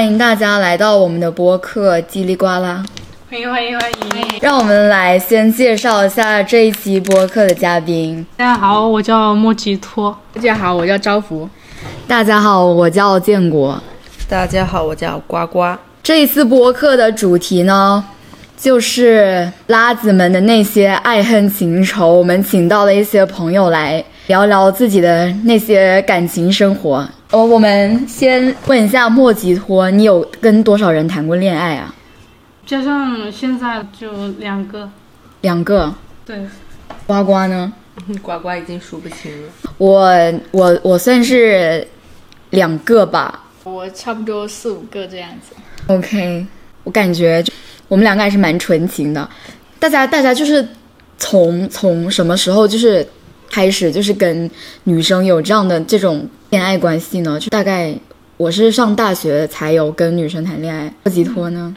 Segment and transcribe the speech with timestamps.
[0.00, 2.82] 欢迎大家来到我们的播客叽里呱啦。
[3.30, 4.38] 欢迎欢迎欢迎！
[4.40, 8.26] 让我们来先介绍一下这一期播客的嘉宾。
[8.34, 10.16] 大家好，我叫莫吉托。
[10.32, 11.46] 大家好，我叫招福。
[12.08, 13.78] 大家好，我叫建国。
[14.26, 15.76] 大家好，我叫呱呱。
[16.02, 18.02] 这一次播客的主题呢，
[18.56, 22.14] 就是拉子们的那些爱恨情仇。
[22.14, 27.06] 我们请到了一些朋友来聊聊自己的那些感情生活。
[27.30, 31.94] 哦，我们先问一下莫吉托，你有跟多少人谈过恋爱啊？
[32.66, 34.90] 加上现在就两个，
[35.42, 35.94] 两个。
[36.26, 36.36] 对，
[37.06, 37.72] 呱呱呢？
[38.20, 39.48] 呱呱已经数不清了。
[39.78, 40.10] 我
[40.50, 41.86] 我我算是
[42.50, 43.44] 两个吧。
[43.62, 45.54] 我差不多四五个这样子。
[45.86, 46.44] OK，
[46.82, 47.44] 我感觉
[47.86, 49.28] 我们两个还是蛮纯情的。
[49.78, 50.66] 大家大家就是
[51.16, 53.06] 从从什么时候就是
[53.50, 54.50] 开始就是跟
[54.84, 57.38] 女生有这样的这种恋爱关系呢？
[57.38, 57.94] 就大概
[58.36, 60.90] 我是上大学才有跟女生谈恋爱。
[61.04, 61.74] 莫吉托呢？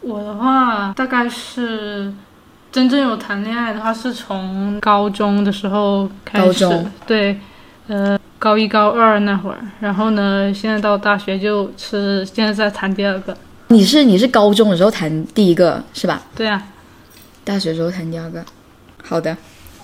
[0.00, 2.12] 我的话大概是
[2.70, 6.46] 真正有谈恋爱的话，是从高中的时候开始。
[6.46, 7.36] 高中对，
[7.88, 13.36] 呃，高一高二那会儿，然后呢，现在到大学就是现在在谈第二个。
[13.68, 16.22] 你是你是高中的时候谈第一个是吧？
[16.36, 16.62] 对啊，
[17.44, 18.44] 大学时候谈第二个。
[19.02, 19.36] 好的，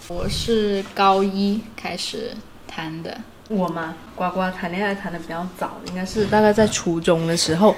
[0.08, 2.32] 我是高一开始
[2.66, 3.16] 谈的。
[3.48, 7.74] 我嘛，呱呱谈恋爱谈的比较早，应该是大概在初中的时候。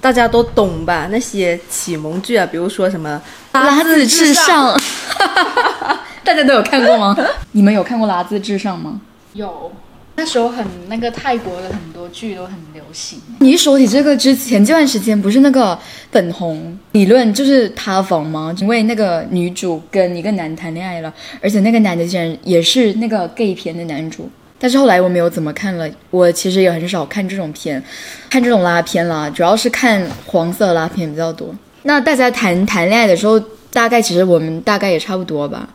[0.00, 1.06] 大家都懂吧？
[1.12, 4.76] 那些启蒙剧啊，比如说什么拉字至上，
[6.24, 7.16] 大家都有看过吗？
[7.52, 9.00] 你们有看过拉字至上吗？
[9.34, 9.70] 有，
[10.14, 13.18] 那时候很那个泰国的很多剧都很流行。
[13.40, 15.78] 你一说起这个之前这段时间，不是那个
[16.10, 18.54] 粉红理论就是塌房吗？
[18.60, 24.28] 因为那个女主跟一个男谈恋爱了，而且那个男的竟然也是那个 gay 片的男主。
[24.58, 27.82] 但是后来我没有怎么看了，我其实也很少看这种片，
[28.30, 31.52] 看这种拉片啦，主要是看黄色拉片比较多。
[31.82, 33.40] 那大家谈谈恋爱的时候，
[33.72, 35.68] 大概其实我们大概也差不多吧。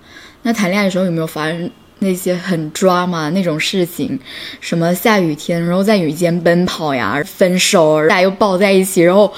[0.43, 1.69] 那谈恋爱的时候有没有发生
[1.99, 4.19] 那些很抓马那种事情？
[4.59, 9.31] 什么下雨天，然后在雨间奔跑呀，分手，大家又抱在一起，然后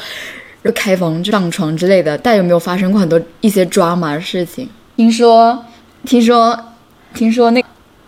[0.64, 4.68] 又开房上床之类的，大家有没有发生过很多一些抓马的事情？
[4.96, 5.66] 听说，
[6.03, 6.58] 听说，
[7.14, 7.64] 听说那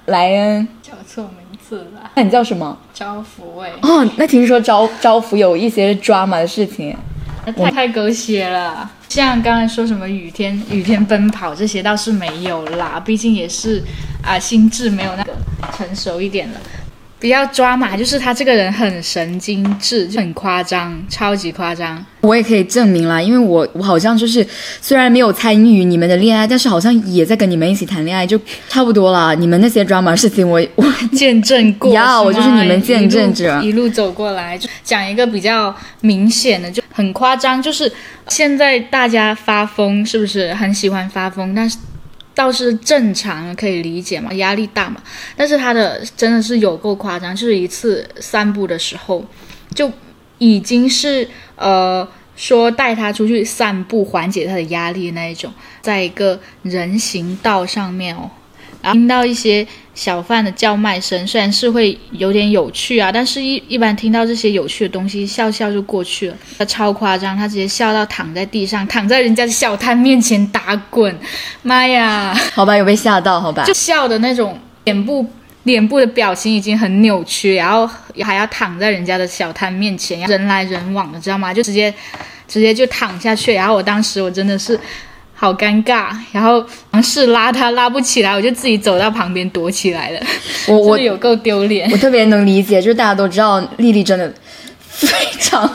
[0.06, 2.78] 莱恩，叫错名字了，那你叫什么？
[2.94, 7.11] 招福哎，哦，那听说招招福有一些抓马的事情，那
[7.46, 8.90] 那太太狗血了。
[9.09, 13.84] 像刚才说什么雨天雨天奔跑这些倒是没有啦，毕竟也是
[14.24, 15.34] 啊、心智没有那个
[15.75, 16.62] 成熟一点了。
[17.22, 22.04] 比较抓马就是他这个人很神经质，就很夸张，超级夸张。
[22.22, 24.46] 我也可以证明啦，因为我我好像就是
[24.82, 29.36] 虽然没有参与你们的恋爱，但是好像也在跟你们一起谈恋爱，就差不多啦。
[29.36, 30.84] 你们那些 drama 事情我，我
[31.14, 37.92] 见证过 呀我就是你们见证者一路一路走过来，就讲一个比较明显的，就很夸张，就是
[38.30, 41.53] 现在大家发疯是不是很喜欢发疯？
[41.53, 41.78] 但是
[42.34, 45.02] 倒是正常，可以理解嘛，压力大嘛。
[45.36, 49.25] 但是他的真的是有够夸张，就是一次散步的时候，
[49.75, 49.92] 就
[50.38, 58.30] 已经是呃说带他出去散步，缓解他的压力那一种，在一个人行道上面哦。
[58.81, 66.38] 然后听到一些小贩的叫卖声，虽然是会有点有趣啊，但是一一般听到这些有趣的东西，笑笑就过去了。
[66.58, 71.16] 他超夸张，他直接笑到躺在地上，躺在人家的小摊面前打滚，
[71.62, 72.34] 妈呀！
[72.53, 75.25] 好吧有被吓到，好吧就笑的那种脸部
[75.64, 77.88] 脸部的表情已经很扭曲，然后
[78.24, 81.53] 还要躺在人家的小摊面前，人来人往的，知道吗？
[81.53, 81.94] 就直接
[82.47, 84.80] 直接就躺下去，然后我当时我真的是。
[85.41, 90.19] 好尴尬，然后尝试拉他拉不起来，我就自己走到旁边躲起来了。
[90.68, 91.97] 我我有够丢脸我。
[91.97, 94.31] 特别能理解，就是大家都知道丽丽真的
[94.88, 95.07] 非
[95.40, 95.68] 常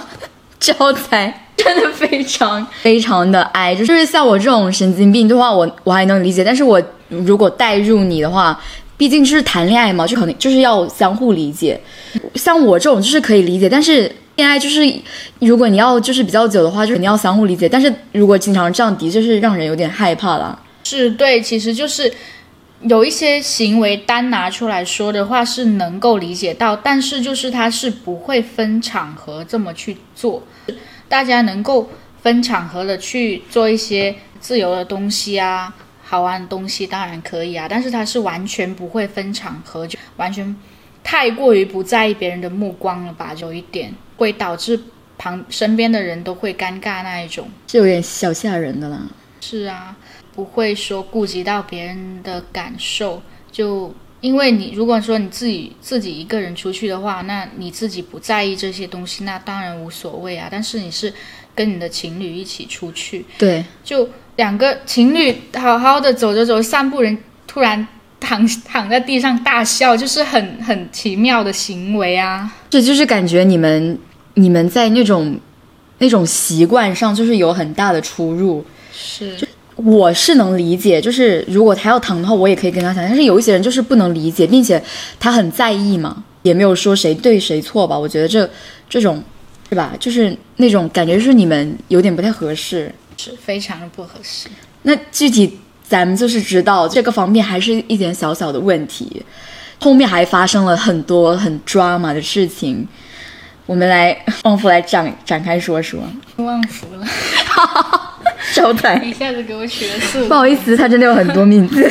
[0.60, 8.56] 招财， 真的非常非常的矮，就是像我这种神经病的话，我我还能理解，但是我如果带入你的话。
[8.96, 11.80] 毕竟就是谈恋爱嘛，就可能就是要相互理解。
[12.34, 14.80] 像我这种就是可以理解，但是恋爱就是
[15.40, 17.68] 如果你要就是比较久的话，就肯定要相互理解。
[17.68, 20.58] 但是如果经常这样，的确是让人有点害怕啦。
[20.84, 22.12] 是对，其实就是
[22.82, 30.42] 有一些行为单拿出来说的话是能够理解到，但是就是他是不会分场合这么去做，
[31.08, 31.90] 大家能够
[32.22, 35.74] 分场合的去做一些自由的东西啊，
[36.08, 40.56] 好玩的东西当然可以啊，但是他是完全不会分场合，就完全
[41.02, 44.78] 太过于不在意别人的目光了吧，有一点会导致
[45.18, 47.48] 旁身边的人都会尴尬那一种。
[47.66, 49.02] 是有点小吓人的啦。
[49.40, 49.96] 是啊，
[50.32, 53.20] 不会说顾及到别人的感受，
[53.50, 60.48] 就因为你如果说你自己自己一个人出去的话，那你自己不在意这些东西，那当然无所谓啊。
[60.50, 61.12] 但是你是
[61.54, 67.16] 跟你的情侣一起出去，对，就两个情侣好好的走着走散步，人
[67.46, 67.86] 突然
[68.20, 72.52] 躺躺在地上大笑，就是很很奇妙的行为啊。
[72.68, 73.98] 这就是感觉你们
[74.34, 75.38] 你们在那种
[75.98, 78.64] 那种习惯上就是有很大的出入。
[78.92, 79.36] 是，
[79.76, 83.02] 我是能理解，就是如果他要疼的话，我也可以跟他讲。
[83.04, 84.82] 但是有一些人就是不能理解，并且
[85.18, 87.98] 他很在意嘛，也没有说谁对谁错吧。
[87.98, 88.48] 我觉得这
[88.88, 89.22] 这种
[89.68, 92.92] 是吧，就是那种感觉，是你们有点不太合适。
[93.16, 94.48] 是非常的不合适。
[94.82, 95.58] 那具体
[95.88, 99.22] 咱们就是知道这个方面还是一点小小的问题，
[99.78, 102.86] 后面还发生了很多很 drama 的事情。
[103.66, 106.00] 我们来旺夫来展展开说说。
[106.36, 107.06] 旺福了，
[108.54, 111.82] 招待，一下子给我取了四不好意思，他真的有很多名字。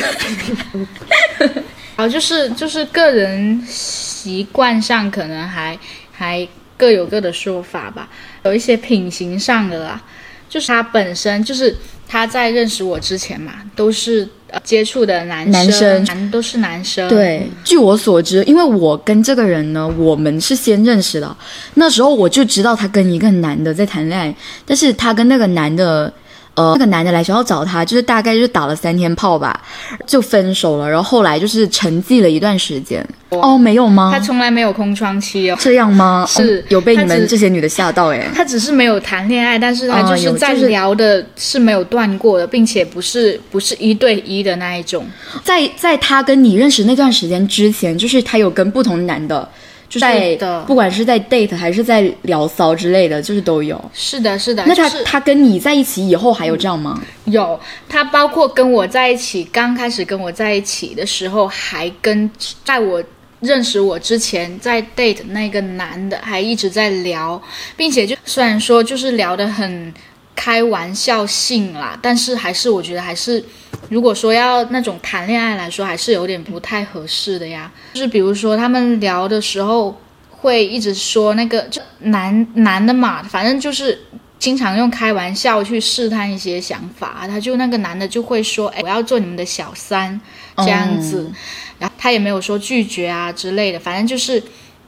[1.94, 5.78] 然后就是就是个人习惯上可能还
[6.12, 6.46] 还
[6.78, 8.08] 各有各的说法吧，
[8.44, 10.02] 有一些品行上的啦，
[10.48, 11.76] 就是他本身就是
[12.08, 21.36] 他在认识我之前嘛，都是、呃、接触的男男生男都是男生，对，据我所知，因为我跟这个人呢，我们是先认识的，
[21.74, 24.34] 那时候我就知道他跟一个男的在谈恋爱，
[24.64, 26.12] 但是他跟那个男的。
[26.56, 29.60] 呃，那个男的来学校找他，就是大概就是打了三天炮吧，
[30.06, 30.88] 就分手了。
[30.88, 33.06] 然后后来就是沉寂了一段时间。
[33.28, 34.10] 哦，没有吗？
[34.12, 35.56] 他从来没有空窗期哦。
[35.60, 36.24] 这样吗？
[36.26, 38.26] 是哦有被你们这些女的吓到哎。
[38.34, 45.06] 他只是没有谈恋爱，但是他哦就是在聊的是没有断过的，并且不是不是一对一的那一种。
[45.44, 49.46] 在在他跟你认识那段时间之前，就是他有跟不同男的，
[49.88, 50.36] 就是在
[50.66, 53.82] 不管是在 date 还是在聊骚之类的，就是都有。
[53.92, 54.64] 是的，是的。
[54.66, 57.00] 那他、就是他跟你在一起以后还有这样吗？
[57.26, 62.30] 有，他包括跟我在一起，刚开始跟我在一起的时候，还跟
[62.64, 63.02] 在我
[63.40, 67.40] 认识我之前在 date 那个男的还一直在聊，
[67.76, 69.92] 并且就虽然说就是聊得很
[70.34, 73.42] 开玩笑性啦，但是还是我觉得还是，
[73.88, 77.70] 如果说要那种谈恋爱来说，还是有点不太合适的呀。
[77.94, 79.96] 就是比如说他们聊的时候。
[80.38, 83.98] 会一直说那个就男男的嘛，反正就是
[84.38, 87.26] 经常用开玩笑去试探一些想法。
[87.26, 90.20] 他就那个男的就会说：“哎，我要做你们的小三，
[90.58, 91.32] 这样子。
[91.78, 94.40] 然后他也没有说拒绝啊之类的，反正就是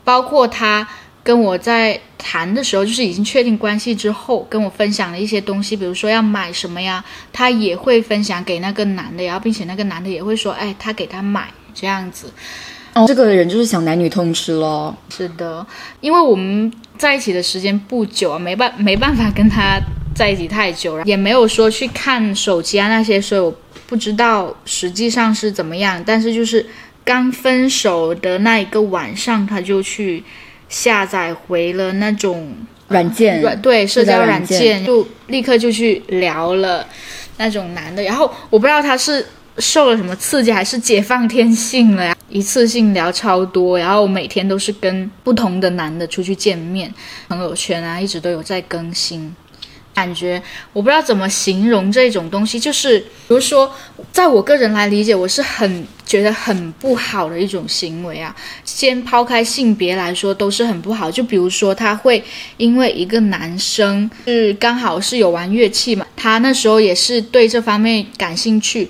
[0.05, 0.87] 包括他
[1.29, 7.05] 跟我在谈的时候，就是已经确定关系之后，跟我分享了一些东西，比如说要买什么呀，
[7.35, 12.33] 他也会分享给那个男的，然后并且那个男的也会说：“哎，他给他买这样子。”
[12.97, 14.97] 哦，这个人就是想男女通吃咯。
[15.11, 15.67] 是的，
[16.01, 19.79] 因为我们在一起的时间不久啊，没办没办法跟他
[20.15, 23.55] 在一起太久，然后也没有说去看手机啊那些，所以我
[23.87, 26.03] 不知道实际上是怎么样。
[26.07, 26.65] 但是就是
[27.05, 30.25] 刚分手的那一个晚上，他就去
[30.69, 32.55] 下载回了那种
[32.89, 36.87] 软件软对社交软件，就立刻就去聊了
[37.37, 38.03] 那种男的。
[38.03, 39.25] 然后我不知道他是
[39.59, 42.17] 受了什么刺激，还是解放天性了呀？
[42.29, 46.93] 一次性聊超多，然后每天都是跟不同的男的出去见面，
[47.29, 49.35] 朋友圈啊一直都有在更新。
[49.99, 50.41] 感觉
[50.73, 53.69] 我不知道怎么形容这种东西，就是比如说，
[54.13, 58.33] 在我个人来理解，我是很觉得很不好的一种行为啊。
[58.65, 61.11] 先抛开性别来说，都是很不好。
[61.11, 62.23] 就比如说，他会
[62.59, 68.89] 因为一个男生是刚好是有玩乐器嘛，他那时候也是对这方面感兴趣，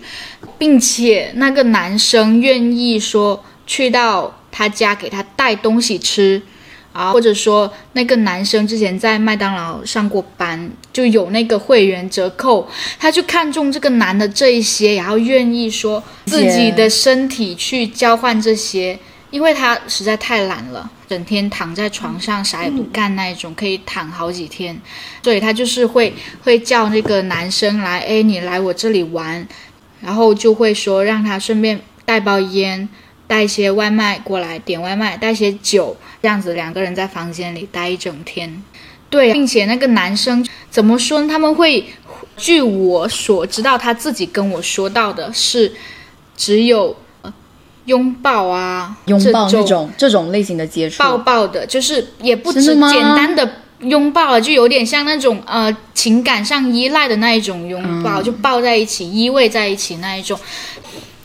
[0.59, 6.43] 并且那个男生愿意说去到他家给他带东西吃。
[6.93, 12.69] 啊，或者说那个男生之前在麦当劳上过班，就有那个会员折扣，
[12.99, 18.99] 他就看中这个男的这一些，然后愿意说自己的身体去交换这些，
[19.31, 24.81] 因为他实在太懒了，整天躺在床上啥也不干那一种，可以躺好几天，
[25.23, 29.47] 所以他就是会会叫那个男生来，哎，你来我这里玩，
[30.01, 32.89] 然后就会说让他顺便带包烟。
[33.29, 38.61] 带一些外卖过来，点外卖，带一些酒，这样子两个人在房间里待一整天。
[39.11, 41.29] 对，并且那个男生怎么说呢？
[41.29, 41.87] 他们会，
[42.37, 45.73] 据我所知道，他自己跟我说到的是，
[46.37, 47.33] 只有呃
[47.87, 60.39] 拥抱啊，拥抱这这种这种类型的接触，抱抱的，就是也不止真的吗简单的拥抱了，就有点像那种呃情感上依赖的那一种拥嗯抱，就抱在一起、依偎在一起那一种。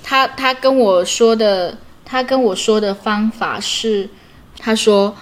[0.01, 1.77] 他他跟我说的，
[2.13, 4.07] 他跟我说的方法是，
[4.59, 5.15] 他说，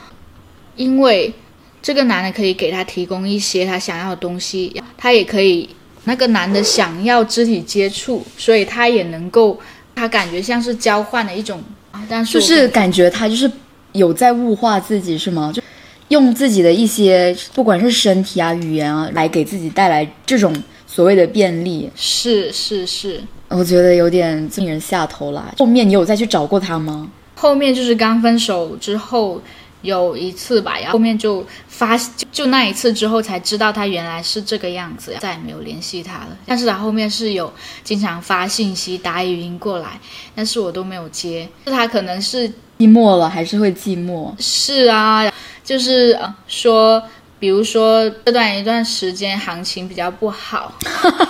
[0.75, 1.33] 因为
[1.81, 5.69] 这个男的可以给他提供一些他想要的东西，他也可以
[6.03, 9.57] 那个男的想要肢体接触，所以他也能够，
[9.95, 11.63] 他感觉像是交换的一种。
[12.09, 13.49] 但是就是感觉他就是
[13.93, 15.49] 有在物化自己，是吗？
[15.55, 15.63] 就
[16.09, 20.53] 用自己的一些不管是身体啊、语言啊，来给自己带来这种
[20.85, 21.89] 所谓的便利。
[21.95, 25.53] 是是是，我觉得有点令人下头啦。
[25.57, 27.09] 后面你有再去找过他吗？
[27.35, 29.41] 后面就是刚分手之后
[29.81, 36.37] 有一次吧，然后后面就发就就那一次之后才知道他原来是这个样子，再也没有联系他了。
[36.45, 37.51] 但是他后面是有
[37.83, 39.99] 经常发信息、打语音过来，
[40.35, 41.47] 但是我都没有接。
[41.65, 44.31] 他可能是寂寞了还是会寂寞？
[44.39, 45.31] 是啊，
[45.63, 47.01] 就是呃说。
[47.41, 50.71] 比如说这段一段时间行情比较不好，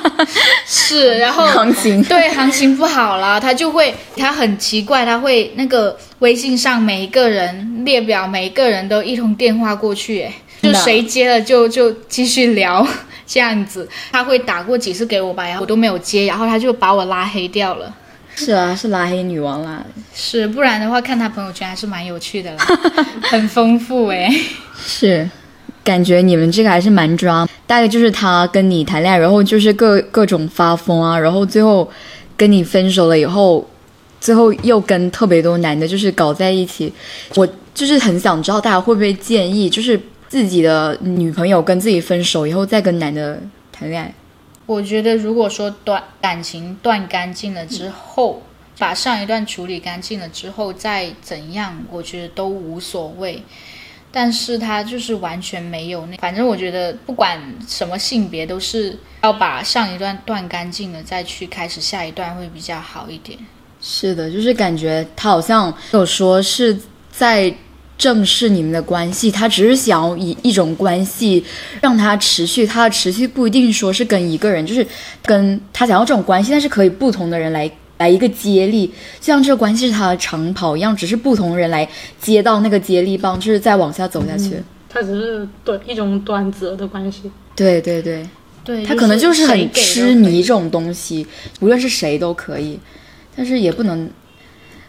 [0.67, 2.03] 是，然后行情。
[2.03, 12.85] 对行情不好了，他就会他很奇怪，他会那个微信上每一个人列表，每一个人都一通电话过去，哎，就谁接了就就继续聊。
[13.25, 17.95] 这样子，他会打过几次给我吧，然后我都没有接，然后他就把我拉黑掉了。
[18.35, 19.81] 是啊，是拉黑女王啦。
[20.13, 22.65] 是，不然的话看他朋友圈还是蛮有趣的啦，
[23.23, 24.29] 很丰富哎。
[24.85, 25.29] 是，
[25.83, 31.89] 感觉你们这个还是蛮抓，大概就是他跟你谈恋爱，然后就是各各种发疯啊，然后最后
[32.37, 33.67] 跟你分手了以后，
[34.19, 36.93] 最后又跟特别多男的就是搞在一起。
[37.35, 44.13] 我就是很想知道大家会不会建议，就是自己的女朋友跟自己分手以后再跟男的谈恋爱。
[44.67, 48.41] 我觉得，如果说断感情断干净了之后，
[48.77, 53.41] 把上一段处理干净了之后再怎样，我觉得都无所谓。
[54.11, 63.39] 但是他就是完全没有那，反正我觉得不管什么性别，都是要把上一段断干净了再去开始下一段会比较好一点。
[63.81, 66.77] 是的，就是感觉他好像有说是
[67.09, 67.53] 在
[67.97, 71.45] 正视你们的关系，他只是想要以一种关系
[71.81, 74.85] 让他持续，他的持续不一定说是跟一个人，就是
[75.23, 77.71] 跟他想要这种关系，但是可以不同的人来。
[78.01, 78.87] 来一个接力，
[79.19, 81.87] 就像这个关系是他的长跑一样，只是不同人来
[82.19, 84.61] 接到那个接力棒，就是再往下走下去。
[84.89, 87.31] 他只是短一种短则的关系。
[87.55, 88.27] 对对对，
[88.63, 91.27] 对他可能就是很痴迷这种东西，
[91.59, 92.79] 无论是谁都可以，
[93.35, 94.09] 但是也不能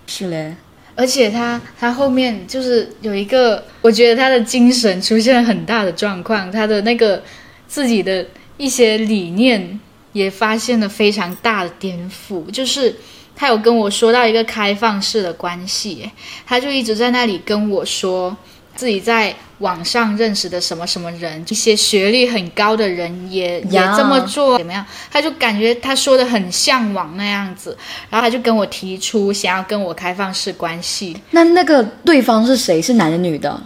[0.07, 0.55] 是嘞。
[0.95, 7.23] 而且他他后面就是有一个，我觉得他的精神出现了很大的状况，他的那个
[7.69, 8.27] 自己的
[8.57, 9.79] 一些理念
[10.13, 12.95] 也发现了非常大的颠覆，就是
[13.35, 16.11] 他有跟我说到一个开放式的关系，
[16.47, 18.37] 他就一直在那里跟我说
[18.75, 24.85] 自己在网上认识的什么什么人，一些学历很高的人也也这么做，怎么样？
[25.11, 27.77] 他就感觉他说的很向往那样子，
[28.11, 31.17] 然后他就跟我提出想要跟我开放式关系。
[31.31, 32.83] 那那个对方是谁？
[32.83, 33.63] 是男的女的？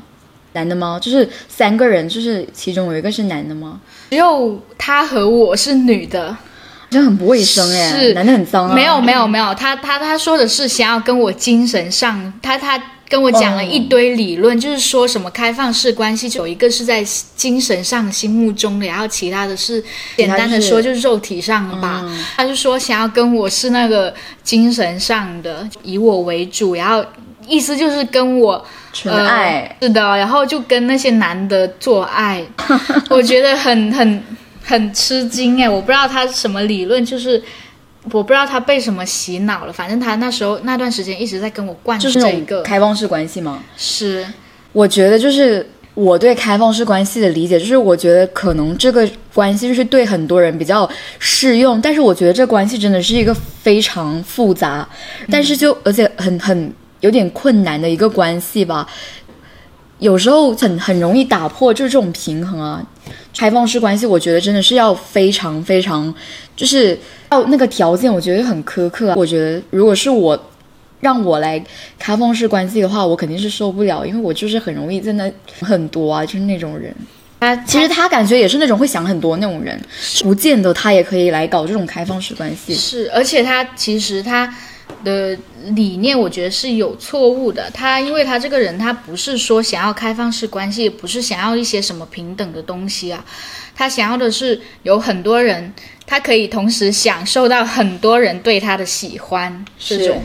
[0.57, 0.99] 男的吗？
[1.01, 3.79] 就是三个人，就是其中有一个是男的吗？
[4.11, 6.35] 只有他和我是女的，
[6.89, 8.75] 这很不卫生哎，是男的很脏啊。
[8.75, 17.05] 没有没有没有，他他他说的是想要跟我精神上，他他跟我讲了一堆理论，就是说什么开放式关系，有一个是在
[17.37, 19.85] 精神上心目中的，然后其他的是
[20.17, 22.05] 简单的说就是肉体上的吧。
[22.37, 27.05] 他就说想要跟我是那个精神上的，以我为主，然后
[27.47, 28.65] 意思就是跟我。
[28.93, 29.77] 纯爱。
[29.79, 32.43] 呃是的，然后就跟那些男的做爱，
[33.11, 34.23] 我觉得很很
[34.65, 37.43] 很吃惊哎，我不知道他什么理论，就是
[38.05, 42.11] 我不知道他被什么洗脑了，反正他那时候那段时间一直在跟我灌这
[42.47, 43.63] 个，开放式关系吗？
[43.77, 44.27] 是
[44.73, 50.89] 我觉得就是我对开放式关系的理解，就是我觉得可能这个关系就是对很多人比较
[51.19, 54.89] 适用，但是我觉得这关系真的是一个非常复杂，
[55.31, 56.73] 但是就而且很很
[57.07, 58.87] 有点困难的一个关系吧。
[59.99, 62.87] 有时候很很容易打破就是这种平衡啊。
[63.39, 66.13] 开放式关系，我觉得真的是要非常非常，
[66.57, 66.99] 就是
[67.31, 69.15] 要那个条件，我觉得很苛刻啊。
[69.17, 70.39] 我觉得如果是我
[71.01, 71.63] 让我来
[71.99, 76.95] 开放式关系的话，我肯定是受不了，因为我就是很容易在那很多啊，就是那种人。
[77.39, 79.79] 他其实他感觉也是那种会想很多那种人，
[80.23, 82.75] 不见得他也可以来搞这种开放式关系。
[82.75, 84.53] 是，而且他其实他
[85.07, 87.71] 的理念，我觉得是有错误的。
[87.71, 93.25] 他因为他这个人，他不是说想要开放式关系，也不是想要一些什么平等的东西啊，
[93.77, 95.73] 他想要的是有很多人，
[96.05, 100.21] 他可以同时享受到很多人对他的喜欢，这种。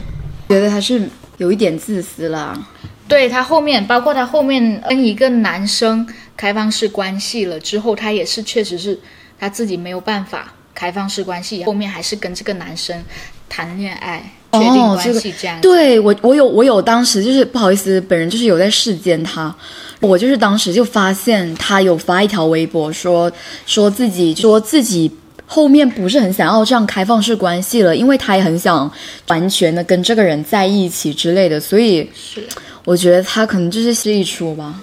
[0.50, 1.08] 觉得他是
[1.38, 2.68] 有一点自私了。
[3.08, 9.00] 对他后面，包括他后面跟一个男生开放式关系了之后，他也是确实是
[9.40, 13.04] 他自己没有办法开放式关系，后面还是跟这个男生
[13.50, 15.62] 谈恋爱，确定哦关系这样子。
[15.62, 19.54] 对我，我有我有当时就是不好意思，本人就是有在视奸他，
[20.00, 23.32] 我就是当时就发现他有发一条微博说
[23.66, 25.12] 说自己说自己
[25.46, 28.90] 后面不是很想要这样开放式关系了，因为他也很想
[29.28, 32.44] 完全的跟这个人在一起之类的，所以是。
[32.84, 34.74] 我觉得他可能就是是一出吧。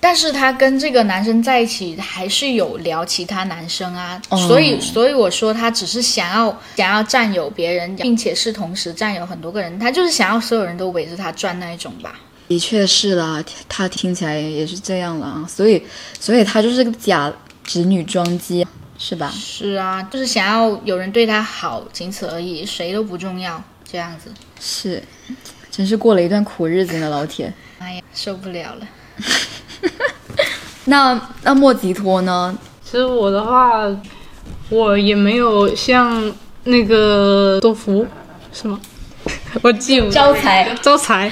[0.00, 12.14] 但是他跟这个男生在一起，还是有聊其他男生啊，哦所以所以我说他只是想要想要占有别人，并且是同时占有很多个人，他就是想要所有人都围着他转那一种吧。
[12.46, 15.82] 的确是啦，他听起来也是这样啦，所以
[16.18, 17.30] 所以他就是个假
[17.64, 19.30] 直女装机，是吧？
[19.34, 24.32] 是啊，就是想要有人对他好，仅此而已，谁都不重要，这样子。
[24.60, 25.02] 是，
[25.70, 27.52] 真是过了一段苦日子呢，老铁。
[27.80, 28.86] 哎呀，受不了了。
[30.88, 32.56] 那那莫吉托呢？
[32.82, 33.84] 其实我的话，
[34.70, 36.32] 我也没有像
[36.64, 38.06] 那个多福，
[38.52, 38.80] 是吗？
[39.62, 41.30] 我记不招财招财，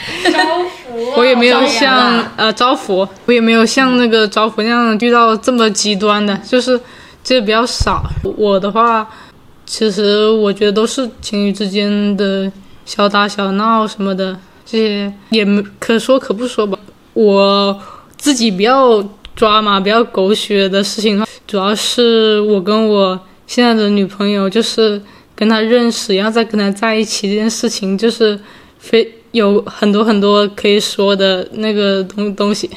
[1.16, 6.78] 我也没有像呃招福，我也没有像那个招福那样遇到这么极端的，就是
[7.24, 8.04] 这比较少。
[8.36, 9.08] 我的话，
[9.64, 12.50] 其实我觉得都是情侣之间的
[12.84, 14.36] 小打小闹什么的，
[14.66, 16.78] 这些也没可说可不说吧。
[17.14, 17.80] 我
[18.18, 19.02] 自己比较
[19.36, 25.00] 抓马、比较狗血的事情，主要是我跟我现在的女朋友，就是
[25.34, 28.40] 跟她认识，然后再跟她在一起这件事情，就是
[28.78, 32.70] 非有很多很多可以说的那个东东西。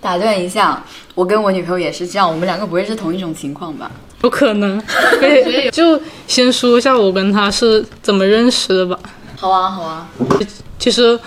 [0.00, 0.82] 打断一下，
[1.14, 3.90] 我跟我女朋友也是这样，我们两个不会是同一种情况吧？
[4.20, 4.82] 不可能，
[5.20, 8.98] 对，就先说一下我跟他是怎么认识的吧。
[9.36, 10.08] 好啊，好啊。
[10.78, 11.18] 其实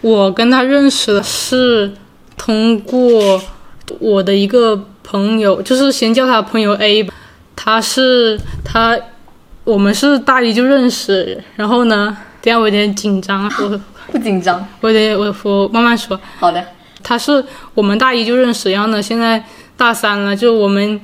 [0.00, 1.92] 我跟他认识的是
[2.36, 3.40] 通过
[4.00, 7.14] 我的一个朋友，就是先叫他朋友 A 吧。
[7.56, 8.98] 他是他，
[9.64, 14.66] 我们是大一就认识，然后呢，等下我有点紧张，我 不紧张。
[14.80, 16.20] 我得我我慢慢说。
[16.38, 16.64] 好的。
[17.02, 19.44] 他是我们大一就认识，然后呢，现在
[19.76, 20.98] 大三了，就我们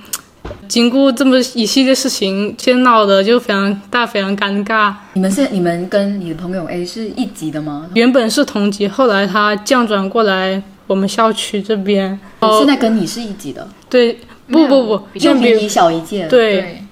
[0.66, 4.94] 经过这么一系列事情，现在闹的就非常大，非常尴尬。
[5.12, 7.88] 你们是你们跟你的朋友 A 是一级的吗？
[7.94, 12.18] 原本是同级，后来他降转过来我们校区这边。
[12.40, 16.82] 哦现在跟你是一级的，对，不不不，就比比你小一届。，对，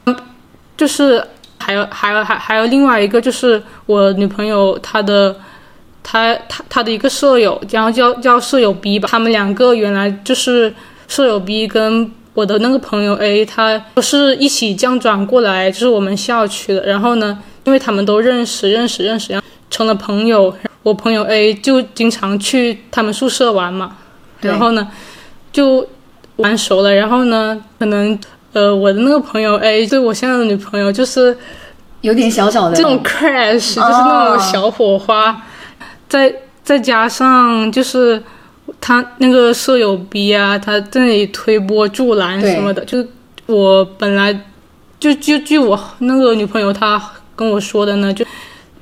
[0.76, 1.22] 就是
[1.58, 5.34] 还有还有还还有另外一个，就是我女朋友她的。
[6.10, 10.72] 她她她的一个舍友，然后叫叫舍友 B 吧，他们两个原来就是
[11.06, 16.86] 舍友 B 跟我的那个朋友 A，他都是一起降转过来，就是我们校区的。
[16.86, 20.54] 然后呢，因为他们都认识认识认识，然后成了朋友。
[20.88, 23.96] 我朋友 A 就经常去他们宿舍玩嘛，
[24.40, 24.88] 然后呢
[25.52, 25.86] 就
[26.36, 26.94] 玩熟了。
[26.94, 28.18] 然后呢，可能
[28.54, 31.36] 呃我的那个朋友 A 对我现在的女朋友就是
[32.00, 35.44] 有点小小的这种 crash，就是那种小火花。
[36.08, 38.22] 再再加上就是
[38.80, 43.04] 他那个舍友 B 啊，他在那里推波助澜什么的，就
[43.46, 44.32] 我本来
[44.98, 47.00] 就就据我那个女朋友她
[47.36, 48.24] 跟我说的呢，就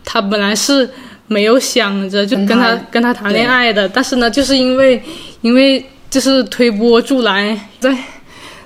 [0.04, 0.88] 她本来是
[1.28, 5.02] 没有想着就跟他跟他谈恋爱的，但是呢，就是因为
[5.40, 7.96] 因为就是推波助澜，在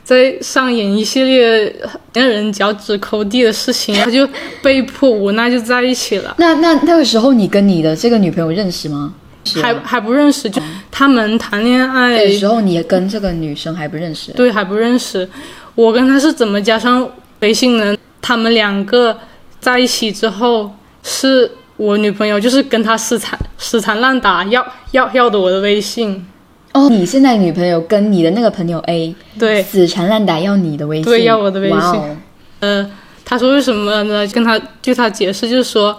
[0.05, 1.75] 在上演一系列
[2.13, 4.29] 让人脚趾抠地的事情，他就
[4.63, 6.35] 被迫无奈就在一起了。
[6.39, 9.15] 那那那个时候，你跟你的这个女朋友认识吗？
[9.63, 14.33] 还还不认识，就他们谈恋爱的时候，你也跟这个女生还不认识。
[14.33, 15.27] 对还不认识。
[15.75, 17.09] 我跟他是怎么加上
[17.41, 17.97] 微信呢？
[18.21, 19.17] 他们两个
[19.59, 20.71] 在一起之后，
[21.03, 26.27] 是我女朋友就是跟他死缠死缠烂打，要要要的我的微信。
[26.75, 32.19] 哦，你现在女朋友跟你的那个朋友 A 对，死缠烂打要你的微信，对要我的微信。
[32.61, 32.87] 呃，
[33.25, 34.27] 他说为什么呢？
[34.27, 35.99] 跟他据他解释，就是说，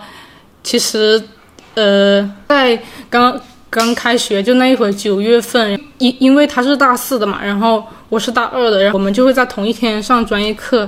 [0.62, 1.20] 其实，
[1.74, 3.42] 呃，在刚
[3.72, 10.88] 刚开学就那一会儿九月份，因因为他是大四的嘛，然后我是大二的，然后我们就会在同一天上专业课，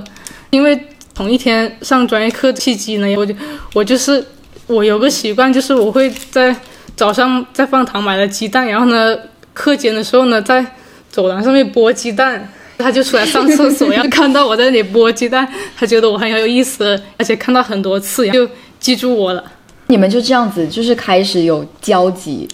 [0.50, 0.80] 因为
[1.12, 3.34] 同一天上专业课契机呢，我就
[3.74, 4.24] 我就是
[4.66, 6.54] 我有个习惯，就是我会在
[6.96, 9.16] 早上在饭堂买了鸡蛋，然后呢，
[9.52, 10.64] 课间的时候呢，在
[11.10, 12.48] 走廊上面剥鸡蛋。
[12.76, 18.46] 他就出来上厕所，然后看到我在那里剥鸡蛋，他觉得我很有意思，而且看到很多次，就
[18.80, 19.42] 记住我了。
[19.86, 22.48] 你们就这样子，就是开始有交集，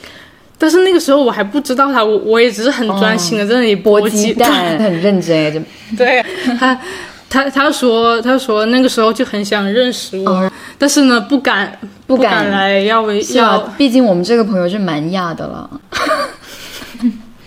[0.59, 5.59] 但是那个时候我还不知道他，我我也只是很专心的在那里剥剥鸡鸡蛋，很认真哎，就
[5.97, 6.23] 对
[6.59, 6.79] 他，
[7.31, 15.71] 他他说他说那个时候就很想认识我，但是呢不敢不敢敢来要微是要啊，毕竟我们这个朋友是蛮亚的了。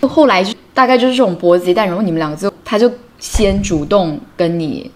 [0.08, 4.90] 后来就大概就是这种剥鸡蛋，然后你们两个就他就先主动跟你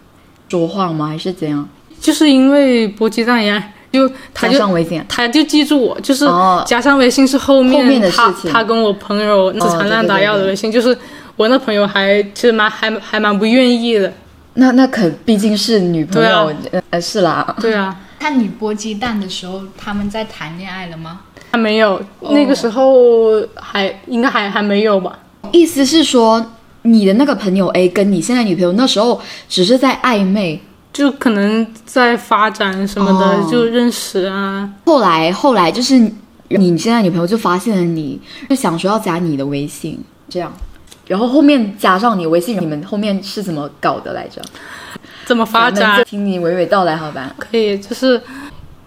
[0.48, 1.09] 说话吗？
[1.09, 1.68] 还是怎样？
[2.01, 10.96] 就是因为剥鸡蛋呀，就他就上微信啊，他就记住我，就是哦加上微信是后面后面的事他情他跟我朋友死缠烂打要的微信，就是
[11.37, 14.11] 我那朋友还其实蛮还还蛮不愿意的。
[14.61, 17.57] 那那可毕竟是女朋友，呃呃是啦。
[17.61, 21.21] 对啊，看你剥鸡蛋的时候，他们在谈恋爱了吗？
[21.53, 25.16] 还没有，那个时候还应该还还没有吧？
[25.53, 26.44] 意思是说，
[26.83, 30.61] 你的那个朋友 A 跟你现在女朋友那时候只是在暧昧，
[30.92, 34.68] 就可能在发展什么的，哦就认识啊。
[34.85, 35.99] 后来后来就是
[36.49, 40.53] 你现在女朋友就发现了你，就想说要加你的微信，这样，
[41.09, 44.40] 然后后面加上你微信，你们后面是怎么搞的来着？
[45.27, 46.05] 怎么发展？
[46.05, 47.35] 听你娓娓道来，好吧？
[47.38, 48.23] 可以，就是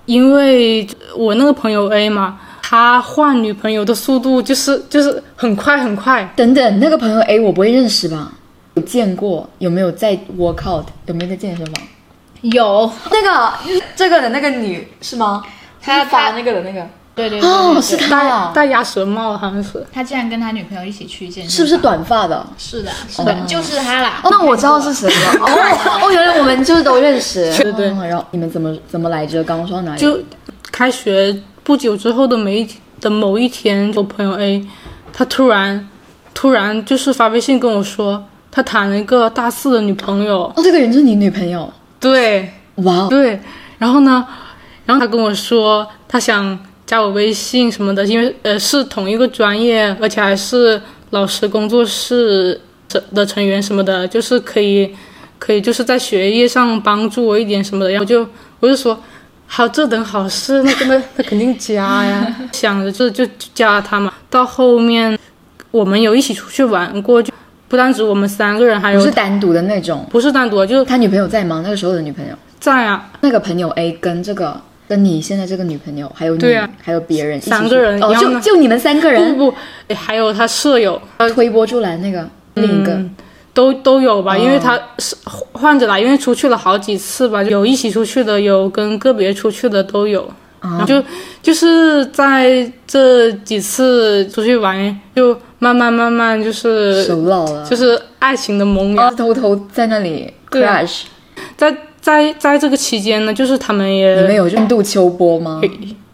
[0.06, 6.32] 因为我那个朋友 A 嘛，他换女朋友的速度就是就是很快很快。
[6.36, 8.32] 等等，那个朋友 A 我不会认识吧？
[8.76, 9.50] 有见过？
[9.58, 10.86] 有没有在 workout？
[11.08, 11.84] 有没有在健身房？
[12.42, 13.54] 有，那个
[13.96, 15.44] 这个的那个女是吗？
[15.82, 16.88] 他发那个的那个
[17.30, 21.78] 对对对是对他啊，戴鸭舌帽好像是，他竟然跟他女朋友一起去健身，是不是？
[21.78, 22.46] 短发的？
[22.58, 24.20] 是的，是的，就是他啦。
[24.24, 25.32] 哦，那我知道是谁了。
[25.42, 27.52] 哦哦，原来我们就是都认识。
[27.58, 29.44] 对对对然后你们怎么怎么来着？
[29.44, 30.00] 刚刚说到哪里？
[30.02, 30.20] 就
[30.72, 32.68] 开学不久之后的每一
[33.00, 34.66] 的某一天，我朋友 A，
[35.14, 35.88] 他突然
[36.34, 40.44] 突然就是发微信跟我说，他谈了一个大四的女朋友。
[40.56, 41.72] 哦，这个人是你女朋友？
[42.00, 43.40] 对哇哦，对，
[43.78, 44.26] 然后呢，
[44.86, 46.58] 然后他跟我说他想
[46.92, 52.60] 加我微信什么的，因为呃是同一个专业，而且还是老师工作室
[53.14, 54.94] 的成员什么的，就是可以
[55.40, 58.28] 可以就是在学业上帮助我一点什么的，然后就
[58.60, 59.02] 我就说。
[59.54, 64.14] 好，这等好事，那那那肯定加呀， 想着这就就加他嘛。
[64.30, 65.20] 到后面
[65.72, 67.34] 我们有一起出去玩过，就
[67.68, 70.08] 不单指我们三个人，还有不是单独的那种。
[70.10, 71.60] 不是单独，就是他女朋友在吗？
[71.66, 74.58] 那个时候的女朋友，在啊，那个朋友 A 跟这个
[74.92, 76.70] 跟你现在这个女朋友，还有你，对啊。
[76.84, 79.38] 还有别人三个人哦，就就你们三个人？
[79.38, 83.16] 不不，诶还有他舍友，呃，推波助澜那个另一个，嗯
[83.54, 84.38] 都都有吧，哦。
[84.38, 85.16] 因为他是
[85.54, 90.30] 换着来，因为出去了好几次吧，有一起出去的，有跟个别出去的都有。
[90.60, 91.02] 然后就
[91.42, 99.08] 就是在这几次出去玩，就慢慢慢慢就是熟络了，就是爱情的萌芽。
[99.08, 100.82] 哦偷偷在那里对啊。
[100.82, 101.04] crash。
[101.56, 105.62] 在在在这个期间呢，就是他们也你们有暗度秋波吗？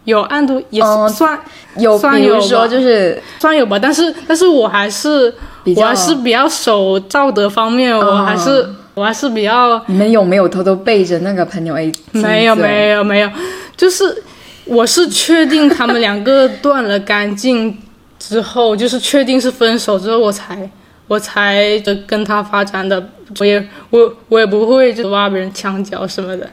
[0.04, 1.38] 有暗度，也哦算、
[1.76, 5.32] 有，算有吧说就是算有吧，但是但是我还是
[5.76, 11.92] 我还是比较守道德方面，我还是、我还是比较你们有没有偷偷背着那个朋友 A？
[12.12, 13.30] 没有没有没有，
[13.76, 14.22] 就是
[14.64, 17.76] 我是确定他们两个断了干净
[18.18, 20.70] 之后，就是确定是分手之后，我才
[21.08, 23.08] 我才跟他发展的。
[23.40, 26.48] 我也我我也不会就挖别人墙角什么的。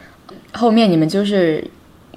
[0.53, 1.63] 后面你们就是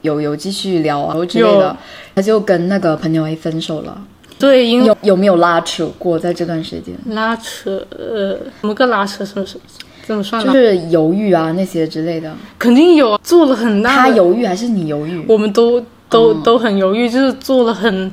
[0.03, 1.77] 有有继续聊啊之类的，
[2.14, 4.01] 他就跟那个朋友 A 分手了。
[4.38, 6.94] 对，因为有有没有拉扯过在这段时间？
[7.07, 9.24] 拉扯，呃，怎么个拉扯？
[9.24, 9.59] 什么什
[10.07, 10.44] 怎么算？
[10.44, 12.33] 就是犹豫啊那些之类的。
[12.59, 13.90] 肯定有啊，做了很大。
[13.90, 15.24] 他犹豫还是你犹豫？
[15.29, 18.11] 我们都都、都很犹豫，就是做了很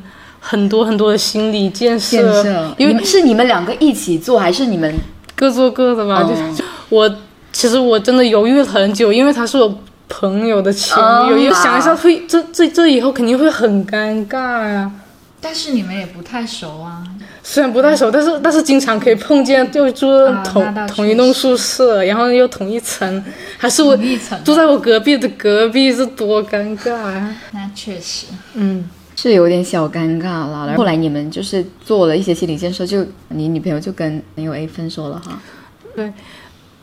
[0.48, 4.94] 很多很多的心理建设，建设，因为你是你们两个一起做，还是你们？
[5.36, 6.22] 各做各的吧。
[6.22, 6.54] 哦。
[6.56, 7.16] 就我
[7.52, 14.38] 其实我真的犹豫了很久，因为他是我朋友的前女友，哦因为想一下会这这这以后肯定会很尴尬
[14.70, 14.92] 呀、
[15.42, 17.04] 但是你们也不太熟啊。
[17.42, 23.24] 虽然不太熟，但是但是经常可以碰见，就住啊同、同一栋宿舍，然后又同一层，
[23.58, 23.98] 还是我
[24.44, 28.90] 住在我隔壁的隔壁，这多尴尬啊、那确实，嗯，
[29.30, 30.68] 是有点小尴尬了。
[30.68, 35.42] 然后后来你们就是做了一些心理建设，就你女朋友就跟朋友 A 分手了哈。
[35.96, 36.14] 对